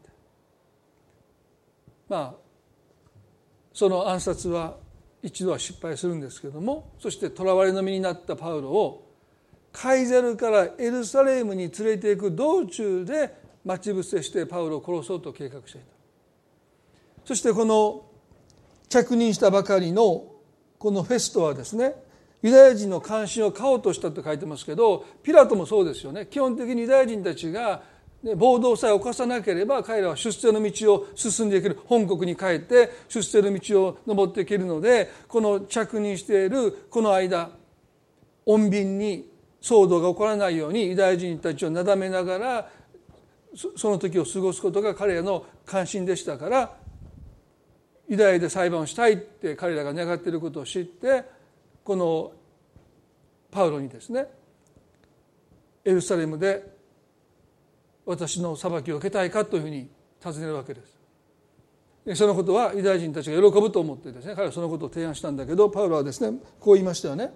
[2.11, 2.41] まあ
[3.71, 4.75] その暗殺は
[5.23, 9.07] 一度は失敗するんですけどもそして囚われの身になったパウロを
[9.71, 15.87] カイザルからエルサレムに連れていく道中で待ち伏せしてパウロを殺そうと計画していた。
[17.23, 18.03] そしてこの
[18.89, 20.25] 着任したばかりの
[20.79, 21.95] このフェストはですね
[22.41, 26.27] ユダヤ人の関心を買おうとしたと書いてますけどピラトもそうですよね。
[26.29, 27.83] 基本的にユダヤ人たちが
[28.23, 31.79] で暴動さえ犯さなければ彼らは出世の道を進んでいける。
[31.85, 37.49] 本国に帰って出世の道を登っていけるのでこの着任しているこの間
[38.45, 39.29] 穏便に
[39.61, 42.69] 騒動が起こらないようにユダヤ人たちをなだめながら
[43.75, 46.75] その時を過ごすことが彼らの関心でしたから
[48.07, 51.23] ユダヤで裁判をしたいって彼らが願っていることを知って
[51.83, 52.31] この
[53.51, 54.27] パウロにですね
[55.83, 56.80] エルサレムで
[58.05, 61.01] 私の裁きを受けたいかというふうに尋ねるわけです。
[62.15, 67.31] そのことはユダヤ人たちが喜ぶと思ってですね彼はそのことを提案したんだけどパウロはですねこう言いましたよね。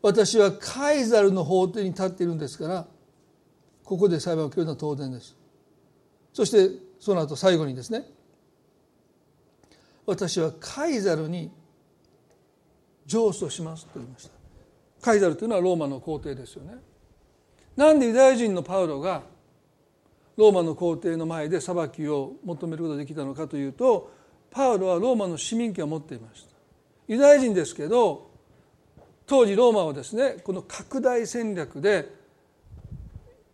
[0.00, 2.86] 私はカイザルの法廷に立っているんですから
[3.84, 5.36] ここで裁判を受けるのは当然です。
[6.32, 6.70] そして
[7.00, 8.04] その後最後にですね
[10.06, 11.50] 私はカイザルに
[13.04, 14.37] 上訴しますと言いました。
[15.00, 16.74] カイザルというのはローマの皇帝ですよね。
[17.76, 19.22] なんでユダヤ人のパウロが
[20.36, 24.12] ローマの皇帝の前で裁きを求めることができたのかというと
[24.50, 26.50] パウロはローマの市民権を持っていました。
[27.06, 28.30] ユダヤ人ですけど
[29.26, 32.12] 当時ローマはですねこの拡大戦略で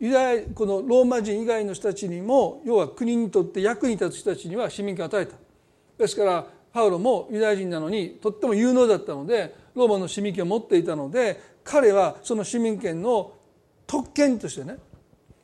[0.00, 5.36] ユダヤこのローマ人以外の人たちにも要は国にとって役に立つ人たちには市民権を与えた。
[5.98, 13.32] ですからパウロもユダヤ人なのにとっても有能だったのでローマの市民権を持っていたので彼はその市民権の
[13.86, 14.76] 特権としてね、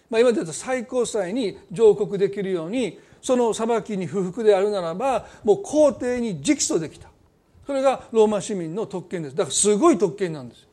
[0.09, 7.09] まあ、今で言うと最高裁に上告できるようにその裁きに不服であるならばもう皇帝に直訴できた
[7.67, 10.67] それがローマ市民の特権ですだからすごい特権なんです。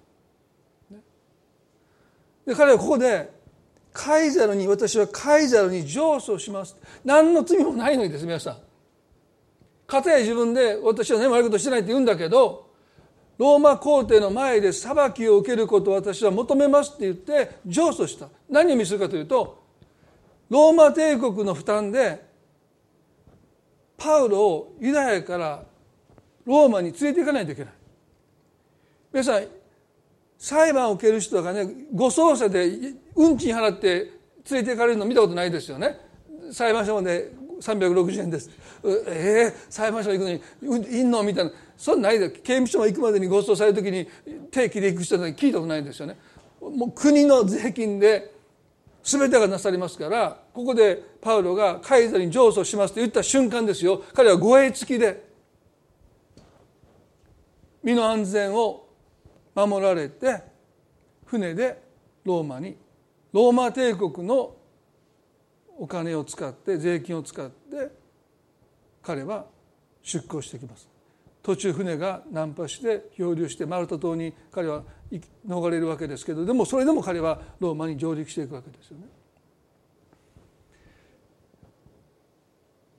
[2.45, 3.29] で彼はここで
[3.91, 8.57] カイザルに私はカイザルに上訴します何の罪もないのにです皆さん。
[9.85, 12.66] かたや自分で私は何も悪いことしてないって言うんだけど
[13.37, 18.29] ローマ皇帝の前で裁きを受けることを私は求めますって言って上訴した。
[18.49, 19.63] 何を意味するかというと
[20.49, 22.25] ローマ帝国の負担で
[23.97, 25.63] パウロをユダヤから
[26.45, 27.73] ローマに連れて行かないといけない。
[29.11, 29.45] 皆さん
[30.37, 32.71] 裁判を受ける人がね護送車で
[33.15, 34.11] 運賃払って
[34.49, 35.99] 連れて行かれるの見たことないですよね。
[36.51, 37.31] 裁判所まで
[37.61, 38.49] 360円です。
[38.85, 40.25] ええー、裁判所行く
[40.63, 41.23] のにいんの？
[41.23, 41.51] みたいな。
[41.75, 42.29] そんなないで。
[42.29, 44.07] 刑務所も行くまでにご馳走される時に
[44.51, 46.17] 定期で行く人なんて聞いたことないんですよね。
[46.59, 48.33] もう国の税金で
[49.03, 54.03] 全てがなされますからここでパウロがカイザリに上訴しますと言った瞬間ですよ。
[54.13, 55.25] 彼は護衛付きで
[57.83, 58.87] 身の安全を
[59.55, 60.41] 守られて
[61.25, 61.81] 船で
[62.25, 62.75] ローマに
[63.31, 64.56] ローマ帝国の
[65.77, 67.91] お金を使って税金を使って
[69.01, 69.45] 彼は
[70.01, 70.89] 出港してきます
[71.43, 74.83] 途中船が難破して漂流してマルタ島に彼は
[75.47, 79.05] 逃れるわけですけどでもそれでも彼はローマに上陸していくわけですよね。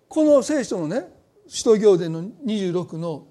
[0.08, 1.12] この聖書のね
[1.46, 3.26] 使徒行伝の26の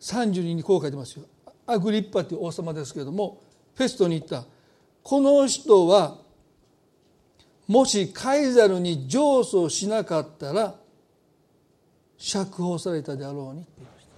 [0.00, 1.26] 32にこう書いてますよ。
[1.66, 3.42] アグリッパという王様ですけれども
[3.74, 4.46] フェストに言った
[5.02, 6.23] この人は
[7.66, 10.74] もしカイザルに上訴しなかったら
[12.18, 14.10] 釈放されたであろうにって言いました。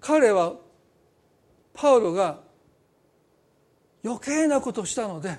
[0.00, 0.54] 彼は
[1.74, 2.40] パウロが
[4.04, 5.38] 余計なことしたので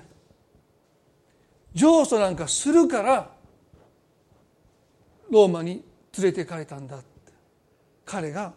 [1.74, 3.30] 上訴なんかするから
[5.30, 5.84] ローマに
[6.16, 7.06] 連れて行かれたんだって。
[8.04, 8.52] 彼が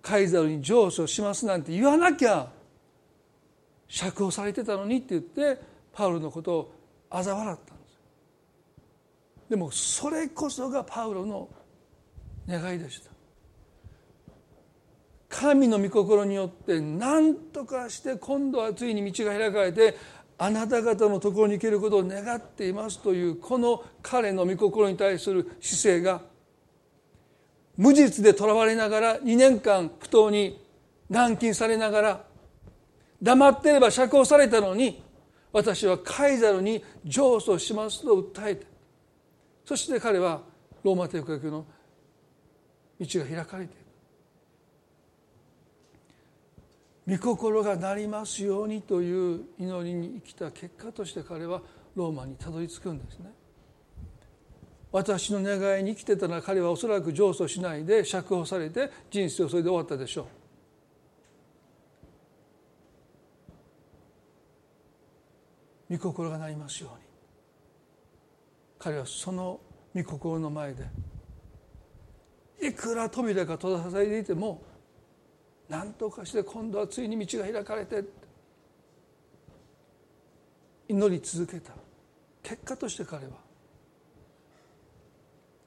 [0.00, 2.48] カイザルに上訴しますなんて言わなきゃ
[3.88, 5.60] 釈放されてたのにって言って
[5.92, 6.74] パウロのことを
[7.10, 7.98] 嘲笑ったんです。
[9.50, 11.48] でもそれこそがパウロの
[12.48, 13.14] 願いでした。
[15.28, 19.96] 神の御心によって何とかして今度はついに道が開かれて
[20.38, 26.20] あなた方のところに行けることを願っていますというこの彼の御心に対する姿勢が
[27.76, 30.60] 無実で囚われながら2年間不当に
[31.10, 32.24] 軟禁されながら
[33.24, 35.02] 黙ってれば釈放されたのに
[35.50, 38.66] 私はカイザルに上訴しますと訴えて
[39.64, 40.42] そして彼は
[40.82, 41.64] ローマ帝国の
[43.00, 43.76] 道が開かれてい
[47.06, 47.16] る。
[47.18, 51.62] 御心がなりますようにという祈りに生きた結果として彼は
[51.96, 53.30] ローマにたどり着くんですね。
[54.92, 60.43] 私の願いに生きてたら彼はおそらく上訴しないで釈放されて人生をそれで終わったでしょう。
[65.94, 67.04] 御心がなりますように
[68.78, 69.60] 彼はその
[69.94, 70.84] 御心の前で
[72.60, 74.62] いくら扉が閉ざされていても
[75.68, 78.04] 何とかして今度はついに道が開かれて
[80.88, 81.72] 祈り続けた
[82.42, 83.32] 結果として彼は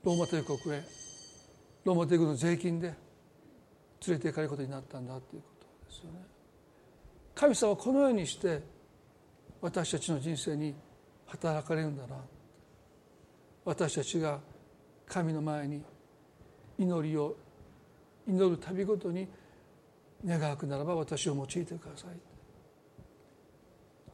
[0.03, 0.83] ローマ帝国へ
[1.85, 2.87] ローマ帝国の税金で
[4.05, 6.19] 連れて行かれることになったんだということですよね。
[7.33, 8.61] 神様はこのようにして
[9.61, 10.73] 私たちの人生に
[11.25, 12.15] 働かれるんだな。
[13.65, 14.39] 私たちが
[15.07, 15.81] 神の前に
[16.77, 17.35] 祈りを
[18.27, 19.27] 祈る度ごとに
[20.25, 22.19] 願わくならば私を用いてください。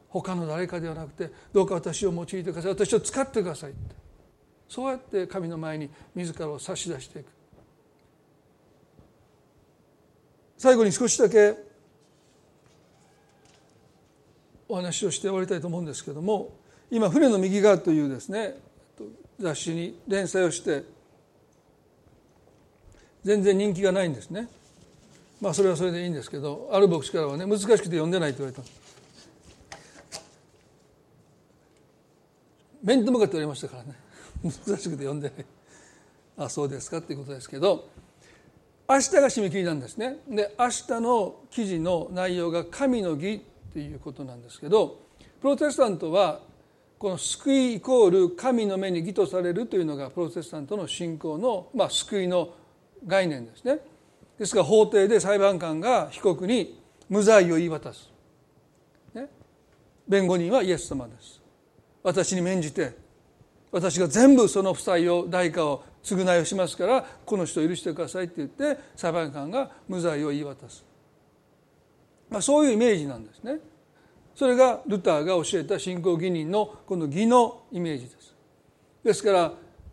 [0.08, 2.70] 他の誰かではなくてどうか私を用いてください。
[2.70, 3.72] 私を使ってください
[4.68, 7.26] そうやって神の前に自らを差し出していく。
[10.56, 11.56] 最後に少しだけ
[14.74, 16.52] お話をして終わりたいと思うんですけども
[16.90, 18.56] 今「船の右側」というですね
[19.38, 20.82] 雑誌に連載をして
[23.22, 24.48] 全然人気がないんですね。
[25.40, 28.62] まあそれはそれでいいんですけどある牧師からはね難しくて読んでないと言われた。
[32.82, 33.94] 面と向かって言われましたからね。
[34.42, 35.46] 難しくて読んでない。
[36.36, 37.88] あそうですかっていうことですけど
[38.88, 40.18] 明日が締め切りなんですね。
[40.28, 43.42] で明日の記事の内容が神の義
[43.74, 45.00] っていうことなんですけど
[45.40, 46.40] プロテスタントは
[46.96, 52.50] この救いイコール神の目に義とされるというのがプロテスタントの信仰の、まあ、救いの
[53.04, 53.80] 概念ですね。
[54.38, 58.10] ですから法廷で裁判官が被告に無罪を言い渡す、
[59.12, 59.28] ね、
[60.08, 61.42] 弁護人はイエス様です。
[62.02, 63.02] 私に免じて。
[63.72, 70.84] 私が全部その負債を代価を償いをしますからこの人を許してくださいって言って裁判官が無罪を言い渡す、
[72.34, 73.60] まあ、そういうイメージなんですね。
[74.34, 78.34] それがルターが教えた信仰義人のこの義のイメージです。
[79.04, 79.52] ですから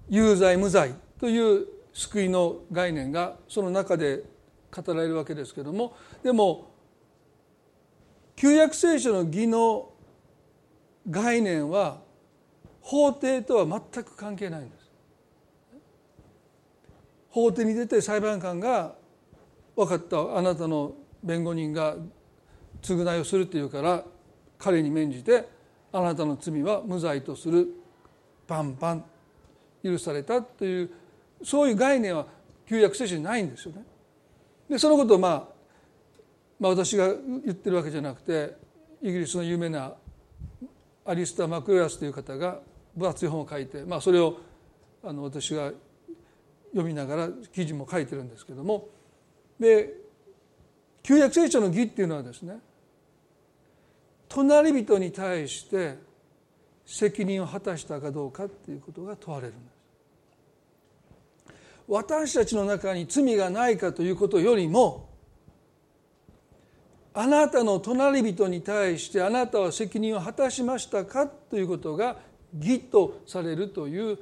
[0.10, 4.24] 有罪無罪という救いの概念がその中で
[4.76, 6.72] 語られるわけですけどもでも
[8.36, 9.92] 旧約聖書の義の
[11.08, 12.00] 概念は
[12.82, 14.90] 法廷とは全く関係ないんです。
[17.30, 18.96] 法廷に出て裁判官が
[19.76, 21.96] 分かったあなたの弁護人が
[22.82, 24.04] 償いをするっていうから
[24.58, 25.48] 彼に免じて
[25.92, 27.68] あなたの罪は無罪とする
[28.48, 29.04] パンパン
[29.84, 30.90] 許されたという
[31.44, 32.26] そういう概念は
[32.68, 33.84] 旧約聖書にないんですよね。
[34.70, 35.48] でそのことを、まあ、
[36.60, 38.56] まあ私が言ってるわけじゃなくて
[39.02, 39.94] イギリスの有名な
[41.06, 42.60] アリスター・マクロラスという方が
[42.96, 44.38] 分厚い本を書いて、まあ、それを
[45.04, 45.72] あの私が
[46.72, 48.88] 読みながら記事も書いてるんですけども
[49.60, 49.94] で
[51.04, 52.60] 旧約聖書の義っていうのはですね
[54.34, 55.98] 隣人に対して
[56.86, 59.82] 責任を果たしたかどうかっていうことが問われるんです。
[61.88, 65.10] 私たちの中に罪がないかということよりも
[67.14, 72.18] あなたの隣人に対してあなたは責任を果たしましたかということが
[72.58, 74.18] 義とされるという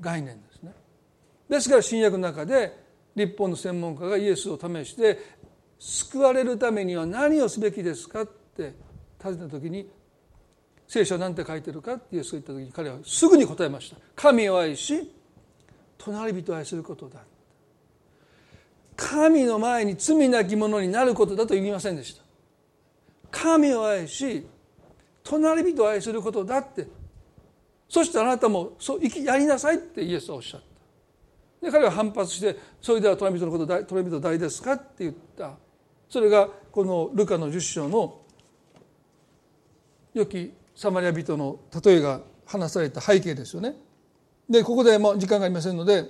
[0.00, 0.72] 概念ですね。
[1.48, 2.76] ですから新約の中で
[3.14, 5.18] 立法の専門家がイエスを試して
[5.78, 8.74] 救われるためには何をすべきですかって
[9.22, 9.88] 尋ねた時に
[10.88, 13.96] 聖書は何て書いてるかってイエスが言った時に彼はすぐに答えました。
[14.16, 15.10] 神を愛し
[15.96, 17.20] 隣人を愛することだ。
[18.96, 22.22] 神の前に罪なき者になることだと言いませんでした。
[23.30, 24.46] 神を愛し
[25.22, 26.88] 隣人を愛することだって。
[27.88, 31.66] そしてあなたもそうやりなさいってイエスはおっしゃった。
[31.66, 35.52] で彼は反発してそれでは隣人のこと隣人誰ですかって言った。
[36.08, 38.21] それがこのルカの十章の
[40.14, 43.74] 良きサマリア人の例えが話された背景ですよね。
[44.48, 46.04] でここでもう時間がありませんので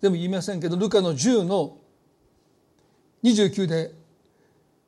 [0.00, 1.76] 全部言いませんけどルカの10の
[3.22, 3.92] 29で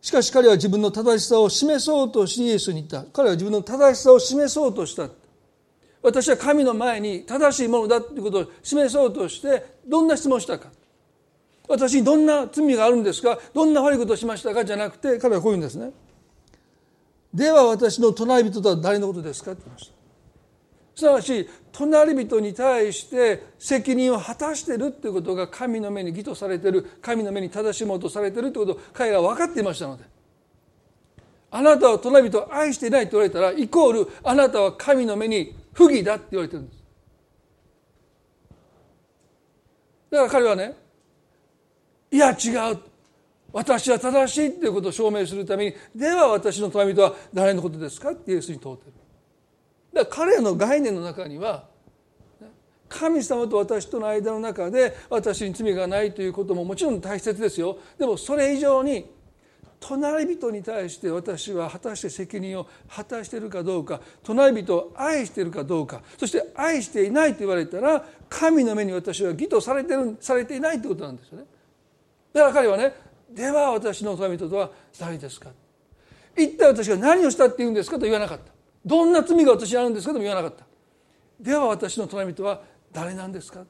[0.01, 3.05] しかし彼は自分の正しさを示そうとしイエスに言った。
[3.13, 5.09] 彼は自分の正しさを示そうとした。
[6.03, 10.69] 私は神の前に正しいものだということを示そうとしてどんな質問をしたか。
[11.69, 13.39] 私にどんな罪があるんですか。
[13.53, 15.93] どんな悪いことをしましたかじゃなくて彼はこう言うんですね。
[17.33, 19.53] では私の隣人とは誰のことですか？
[19.53, 19.93] って言いました。
[20.97, 30.05] すなわち隣人に対して責任を果たしているということが神の目に義とされてる神の目に正しものとされてるということを彼らは分かっていましたので。
[31.53, 36.79] あなたは隣人を愛していないと言われたらイコールあなたは神の目に不義だって言われてるんです。
[40.11, 40.77] だから彼はね
[42.11, 42.79] いや違う。
[43.53, 48.93] 私は正しいということを証明するためにでは私の隣人は誰のことですかってイエスに問うてる。
[49.93, 51.69] だから彼の概念の中には
[52.89, 57.79] 神様と私との間の中で私に罪がないということももちろん大切ですよ。
[57.99, 59.07] でもそれ以上に
[59.81, 71.45] 隣人に対して私は果たして責任を果たしているかどうか隣人を愛しているかどうかそして愛していないと言われたら神の目に私は義とされてるされていないということなんですよね。
[72.33, 75.51] だから彼はねでは私の隣とは誰ですか？
[76.37, 78.53] 一体私が何をしたって言うんですかと言わなかった。
[78.85, 80.65] どんな罪が私にあるんですかとも言わなかった。
[81.41, 82.63] では私の隣人は
[82.93, 83.65] 誰なんですか？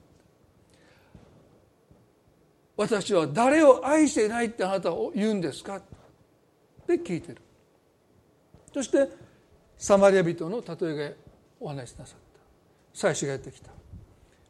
[2.77, 5.77] 私は誰を愛していないってあなたは言うんですか？
[5.77, 5.83] っ
[6.87, 7.37] て聞いてる。
[8.73, 9.09] そして
[9.77, 11.15] サマリア人の例えが
[11.61, 12.41] お話しなさった。
[12.99, 13.71] 妻子がやってきた。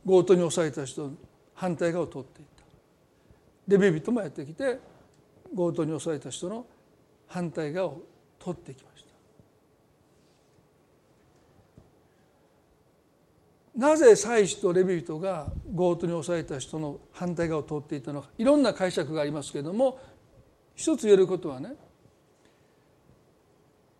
[0.06, 1.10] 強盗に襲われた人
[1.54, 3.76] 反対側を通っていった。
[3.78, 4.78] レビ人もやってきて
[5.54, 6.66] 強盗に襲われた人の
[7.26, 8.02] 反対側を
[8.38, 9.10] 取ってきました。
[13.76, 19.98] なぜ祭司とレビ人が強盗に襲われた人の反対側を通っていたのかいろんな解釈がありますけれども
[20.74, 21.74] 一つ言えることはね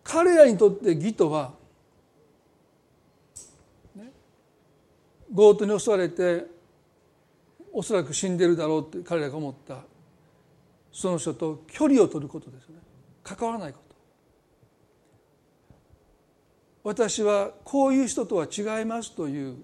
[0.03, 1.53] 彼らにとって義とは、
[3.95, 4.11] ね、
[5.35, 6.45] 強盗に襲われて
[7.71, 9.83] おそらく死んでるだろうって彼らが思った
[10.91, 12.75] その人と距離を取ることですね。
[13.23, 13.95] 関わらないこと。
[16.83, 19.57] 私はこういう人とは違いますという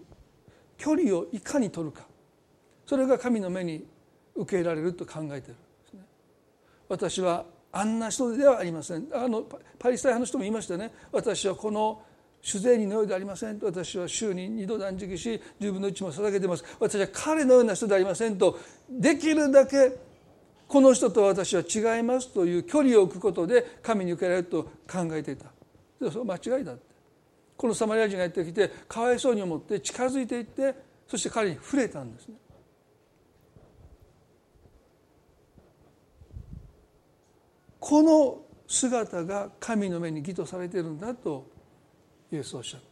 [0.77, 2.03] 距離をいかに取るか。
[2.85, 3.85] それが神の目に
[4.35, 5.51] 受け入れられると考えているんで
[5.89, 6.01] すね。
[6.87, 9.07] 私はあんな人ではありません。
[9.13, 9.43] あの
[9.77, 10.93] パリスタイ派の人も言いましたね。
[11.11, 12.01] 私はこの
[12.41, 16.63] 主税人のようでありません私は週に2度断食し10分の1も捧げてます。
[16.79, 18.57] 私は彼のような人でありませんと。
[18.89, 20.06] できるだけ
[20.67, 25.45] この人と私は違いますという距離を置くことで神に受けられると考えていた。
[25.99, 26.87] それは間違いだって。
[27.55, 30.75] このサマリア人がやってきてかわいそうに思って近づいていって
[31.07, 32.35] そして彼に触れたんですね。
[37.79, 41.47] この姿が神の目に義とされているんだと
[42.31, 42.87] イエスはおっしゃった。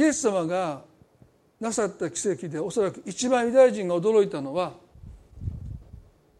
[0.00, 0.82] イエス様が
[1.60, 4.72] なさった奇跡でおそらく一番ユダヤ人が驚いたのは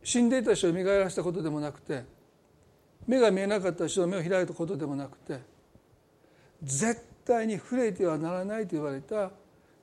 [0.02, 2.04] 死んでいた人を蘇らせたことでもなくて
[3.06, 5.38] 目が見えなかった人の目を開いたことでもなくて
[6.62, 9.30] 絶対に触れてはならないと言われた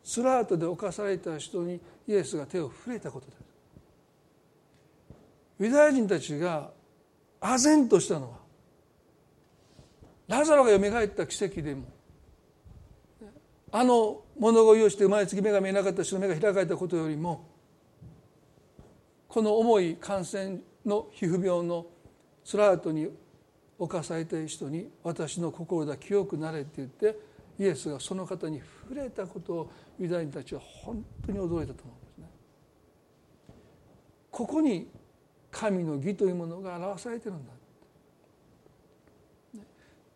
[0.03, 3.37] スラートで侵された人にイエスが手を触れたことです
[5.59, 6.71] ユダヤ人たちが
[7.41, 8.37] 唖然としたのは
[10.27, 11.83] ラザロがよみがえった奇跡でも
[13.71, 17.47] あの物乞いをして生まれつき目が見えなかった人の目が開かれたことよりも
[19.27, 21.85] この重い感染の皮膚病の
[22.43, 23.09] スラートに
[23.77, 27.19] 侵されたい人に私の心だ清くなれって言って
[27.59, 32.29] イエスがその方に触れたことをユダヤ人たちは本当に驚いたと思うんですね。
[34.31, 34.87] ここに
[35.51, 37.51] 神の義というものが表されてるんだ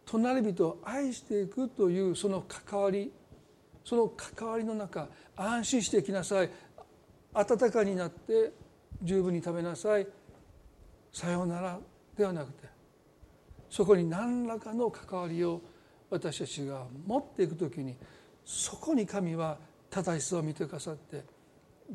[0.06, 3.12] 隣人を愛していくというその関わり
[3.84, 6.49] その関わりの中安心してきなさい。
[7.34, 8.51] 温かになって
[9.01, 10.07] 十分に食べなさい。
[11.11, 11.79] さようなら
[12.17, 12.67] ではなくて
[13.69, 15.61] そこに何らかの関わりを
[16.09, 17.95] 私たちが持っていく時に
[18.45, 19.57] そこに神は
[19.89, 21.23] 正しさを見てくださって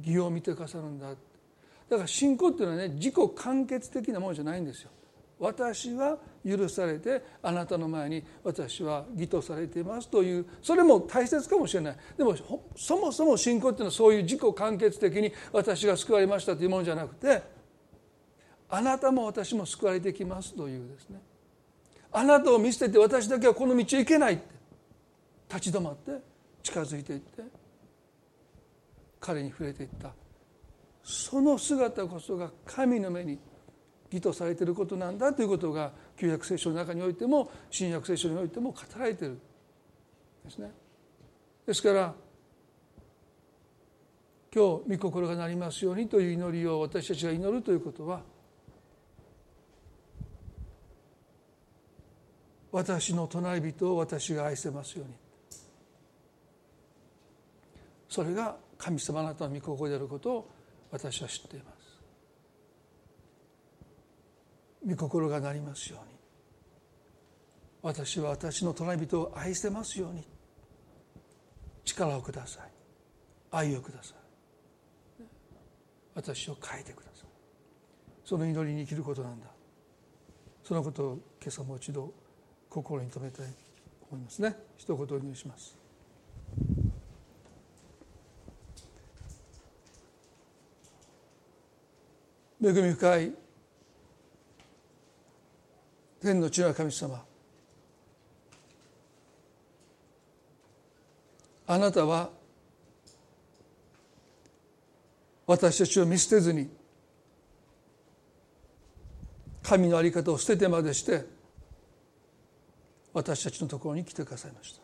[0.03, 1.09] 義を見てくださるんだ。
[1.09, 4.91] だから信仰っていうのはね自己完結的なものじゃないんですよ。
[5.39, 11.97] 私は許されてあなたの前に私は義とされていますというそれも大切かもしれない。
[12.17, 12.35] でも
[12.75, 17.43] そもそも信仰っていうのはそういう自己完結的に私が救われましたというものじゃなくて
[18.69, 21.21] あなたも私も救われてきますというですね。
[22.13, 24.45] あなたを見捨てて私だけはこの道へ行けないって
[25.49, 26.13] 立ち止まって
[26.63, 27.43] 近づいていって
[29.21, 30.13] 彼に触れていった。
[31.03, 33.39] その姿こそが神の目に
[34.13, 39.39] 義とされていることなんだということが旧約聖書の中においても新約聖書においても語られている
[40.45, 40.71] ですね。
[41.67, 42.15] ですから
[44.55, 48.23] 今日御心がなりますようにという祈りを私たちが祈るということは
[52.73, 55.15] 私の隣人を私が愛せますように
[58.09, 60.51] それが神様あなたの御心であることを
[60.91, 61.76] 私は知っています
[64.87, 66.17] 御心がなりますように。
[67.83, 70.27] 私は私の隣人を愛せますように。
[71.85, 72.71] 力をください。
[73.51, 75.25] 愛をください。
[76.15, 77.29] 私を変えてください。
[78.25, 79.47] その祈りに生きることなんだ。
[80.65, 82.13] そのことを今朝もう一度
[82.69, 83.53] 心に留めたいと
[84.11, 84.57] 思いますね。
[84.77, 85.77] 一言お願いします。
[92.63, 93.46] 恵み深い
[96.27, 97.25] 天の地は神様。
[101.69, 102.31] あなたは
[105.47, 106.69] 私たちを見捨てずに
[109.63, 111.25] 神の在り方を捨ててまでして
[113.13, 114.83] 私たちのところに来てくださいました。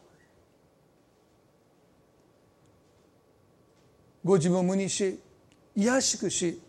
[4.24, 5.18] ご自分を無にし
[5.76, 6.60] 卑しくし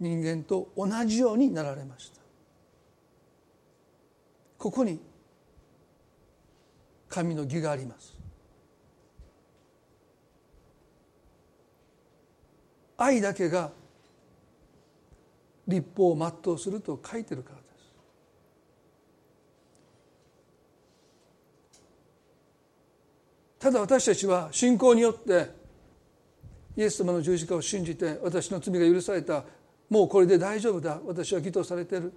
[0.00, 2.19] 人間と同じようになられました。
[4.60, 5.00] ここに
[7.08, 8.14] 神の義があります。
[12.98, 13.70] 愛だけが
[15.66, 17.94] 立法を全うすると書いてるからです。
[23.60, 25.48] ただ私たちは信仰によって
[26.76, 29.42] イエス様の十字架を信じて私の罪が許された
[29.88, 32.12] もうこれで大丈夫だ私は義とされている。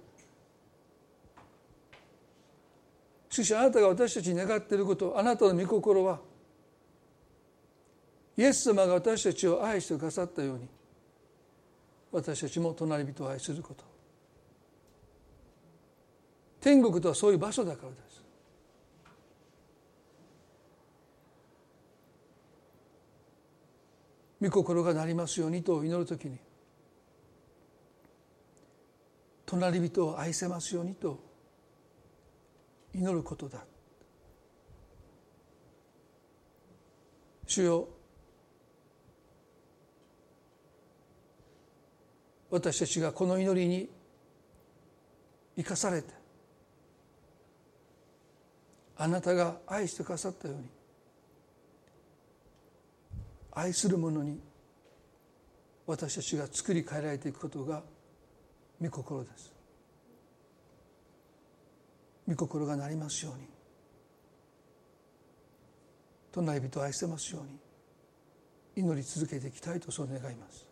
[3.34, 6.20] しかしあなたが私たちに願っていることあなたの御心は
[8.36, 10.68] イエス様が私たちを愛してくださったように
[12.12, 13.82] 私たちも隣人を愛すること。
[16.60, 18.22] 天国とはそういう場所だからです。
[24.40, 26.38] 御心がなりますようにと祈るときに
[29.44, 31.23] 隣人を愛せますようにと
[32.94, 33.64] 祈ることだ。
[37.46, 37.88] 主よ
[42.50, 43.90] 私たちがこの祈りに
[45.56, 46.08] 生かされて
[48.96, 50.64] あなたが愛してくださったように
[53.52, 54.40] 愛する者に
[55.86, 57.82] 私たちが作り変えられていくことが
[58.80, 59.53] 御心です。
[62.28, 63.46] 御心がなりますように。
[66.32, 67.64] 隣人を愛せますように。
[68.76, 70.66] 祈り続けていきたいとそう願います。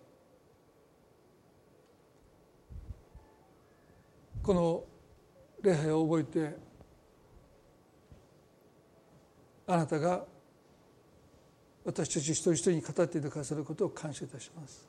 [4.43, 4.85] この
[5.63, 6.57] 礼拝を覚えて
[9.69, 10.25] あなたが
[11.85, 14.89] 私たち一人一人に語っていてくださることを感謝いたします。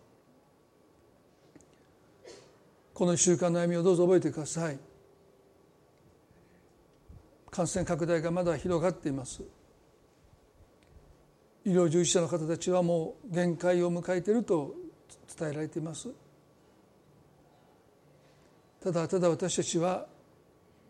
[2.94, 4.78] この1週間の歩みをどうぞ覚えてください。
[7.54, 9.44] 感染拡大がまだ広がっています。
[11.64, 14.74] 医療従事者の方たちはもう限界を迎えていると
[15.38, 16.10] 伝えられています。
[18.82, 20.08] ただただ私たちは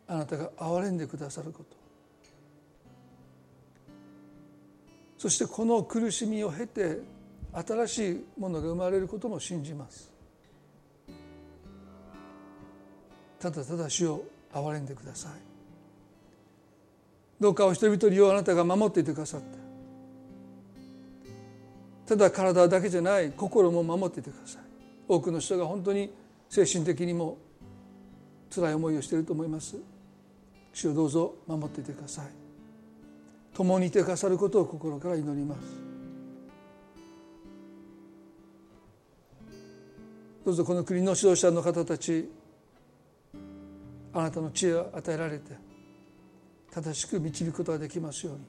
[0.08, 1.76] あなたが憐れんでくださること。
[5.18, 7.00] そしてこの苦しみを経て
[7.52, 10.10] 新しいものが生まれることも信じます。
[13.38, 15.53] ただただ主を憐れんでください。
[17.44, 19.58] どうかお一人一人をあなたが守っていてくださって
[22.06, 24.62] ただ体だけじゃない心も守っていてください。
[25.10, 26.10] 多くの人が本当に
[26.50, 27.38] 精神的にも
[28.54, 29.76] 辛い思いをしていると思います。
[30.74, 32.28] 主をどうぞ守っていてください。
[33.54, 35.60] 共にいてくださることを心から祈ります。
[40.46, 42.30] どうぞこの国の指導者の方たち
[44.14, 45.63] あなたの知恵を与えられて
[46.74, 48.42] 正しく導くことができますように。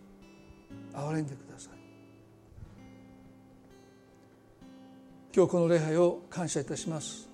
[0.95, 1.73] 憐れんでください。
[5.35, 7.29] 今日この礼拝を感謝いたします。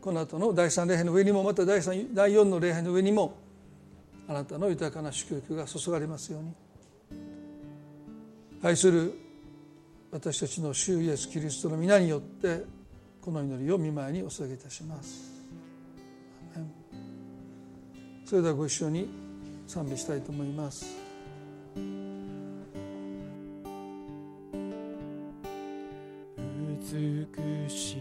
[0.00, 3.34] この後の第3礼拝の上にもまた第3第4の礼拝の上にも
[4.28, 6.52] あなたの豊かな祝福が注がれますように。
[8.62, 9.18] 愛する
[10.12, 12.64] 私たちの主イエスキリストの皆によって
[13.20, 15.34] この祈りを見舞いにお捧げいたします。
[18.24, 19.25] それではご一緒に
[19.66, 21.06] 賛美したいと思います。
[26.88, 27.96] 美し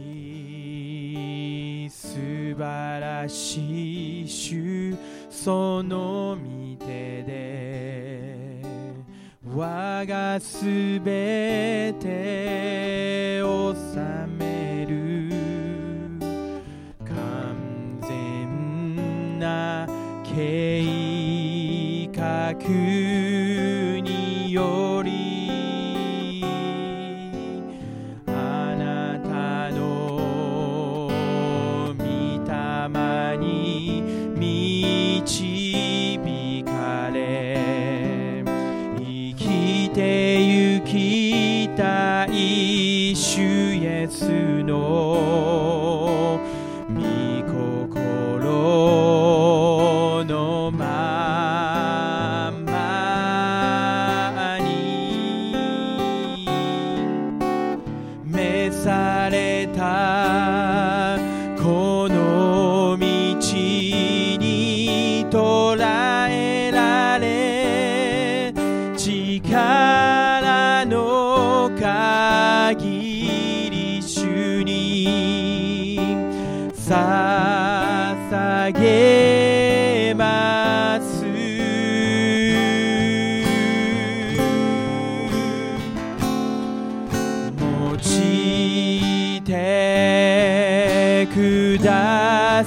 [1.86, 4.96] い素晴らしい主
[5.30, 8.62] その御手で
[9.44, 10.66] 我がす
[11.00, 13.76] べて治
[14.38, 15.32] める
[17.04, 19.88] 完全な
[20.24, 21.15] 計画
[22.64, 23.25] に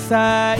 [0.08, 0.56] だ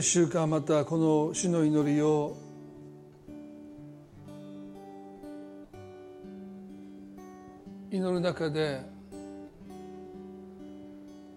[0.00, 2.34] 1週間またこの主の祈りを。
[7.90, 8.80] 祈る中で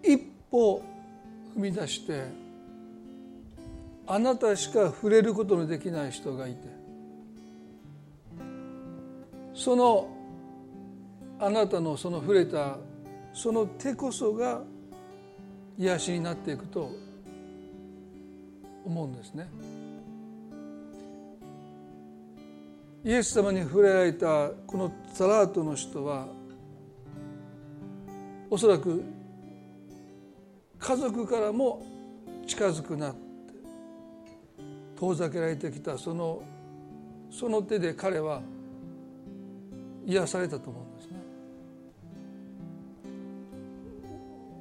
[0.02, 0.18] 一
[0.50, 0.82] 歩
[1.58, 2.24] 踏み出して
[4.08, 6.60] あなたしか触れることのできない人がいて
[9.54, 10.08] その
[11.38, 12.78] あなたのその触れた
[13.34, 14.62] その手こそが
[15.78, 17.03] 癒しになっていくと
[18.86, 19.48] 思うんですね。
[23.06, 26.26] イエス様に触れられたこのザラートの人は
[28.50, 29.04] おそらく
[30.80, 31.86] 家族からも
[32.48, 33.18] 近づくなって
[34.98, 36.44] 遠ざけられてきたその
[37.30, 38.42] その手で彼は
[40.06, 41.18] 癒されたと思うんですね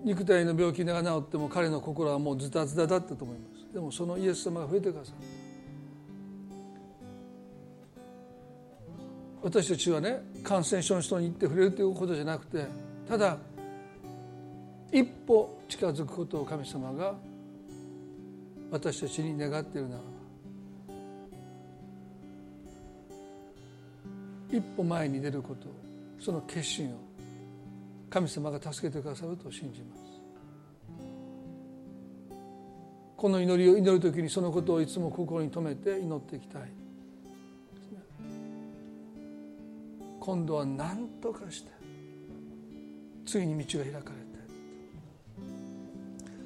[0.05, 5.23] 肉体の病気が治っても彼の心はもうズタズタだったと思いますでもそのイエス様が増えてくださった
[9.43, 12.67] 私たちはね感染症の人に行って触れるということじゃなくて
[13.09, 13.39] ただ
[14.93, 17.15] 一歩近づくことを神様が
[18.71, 20.13] 私たちに願っているならば
[24.53, 25.67] 一歩前に出ること
[26.21, 26.99] その決心を
[28.11, 30.02] 神様が助けてくださると信じます。
[33.23, 36.63] この祈りを祈る時にそのことをいつも心に留めて祈っていきたい。
[40.19, 41.71] 今度は何とかして
[43.25, 44.13] ついに道が開かれて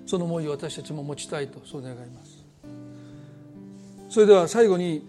[0.04, 2.44] その思いを私たちも持ちたいとそう願います。
[4.10, 5.08] それでは最後に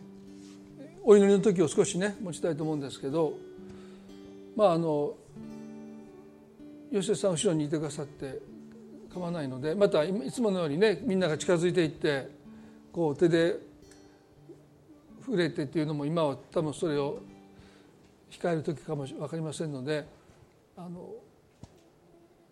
[1.04, 3.34] お祈りの時を少しね持ちたいと思うんですけど
[4.56, 5.16] まああの
[6.94, 8.57] 吉田さん後ろにいてくださって
[9.14, 12.30] 構わないのでまたいつものようにねみんなが近づいていって
[12.92, 13.56] こう手で
[15.26, 17.20] 触れてっていうのも今は多分それを
[18.32, 20.06] 控える時かも分かりませんので
[20.76, 21.10] あの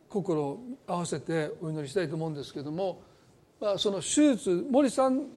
[0.10, 3.02] 心を合わせてお祈りしたいと思うんですけども、
[3.60, 5.28] まあ、その手術森さん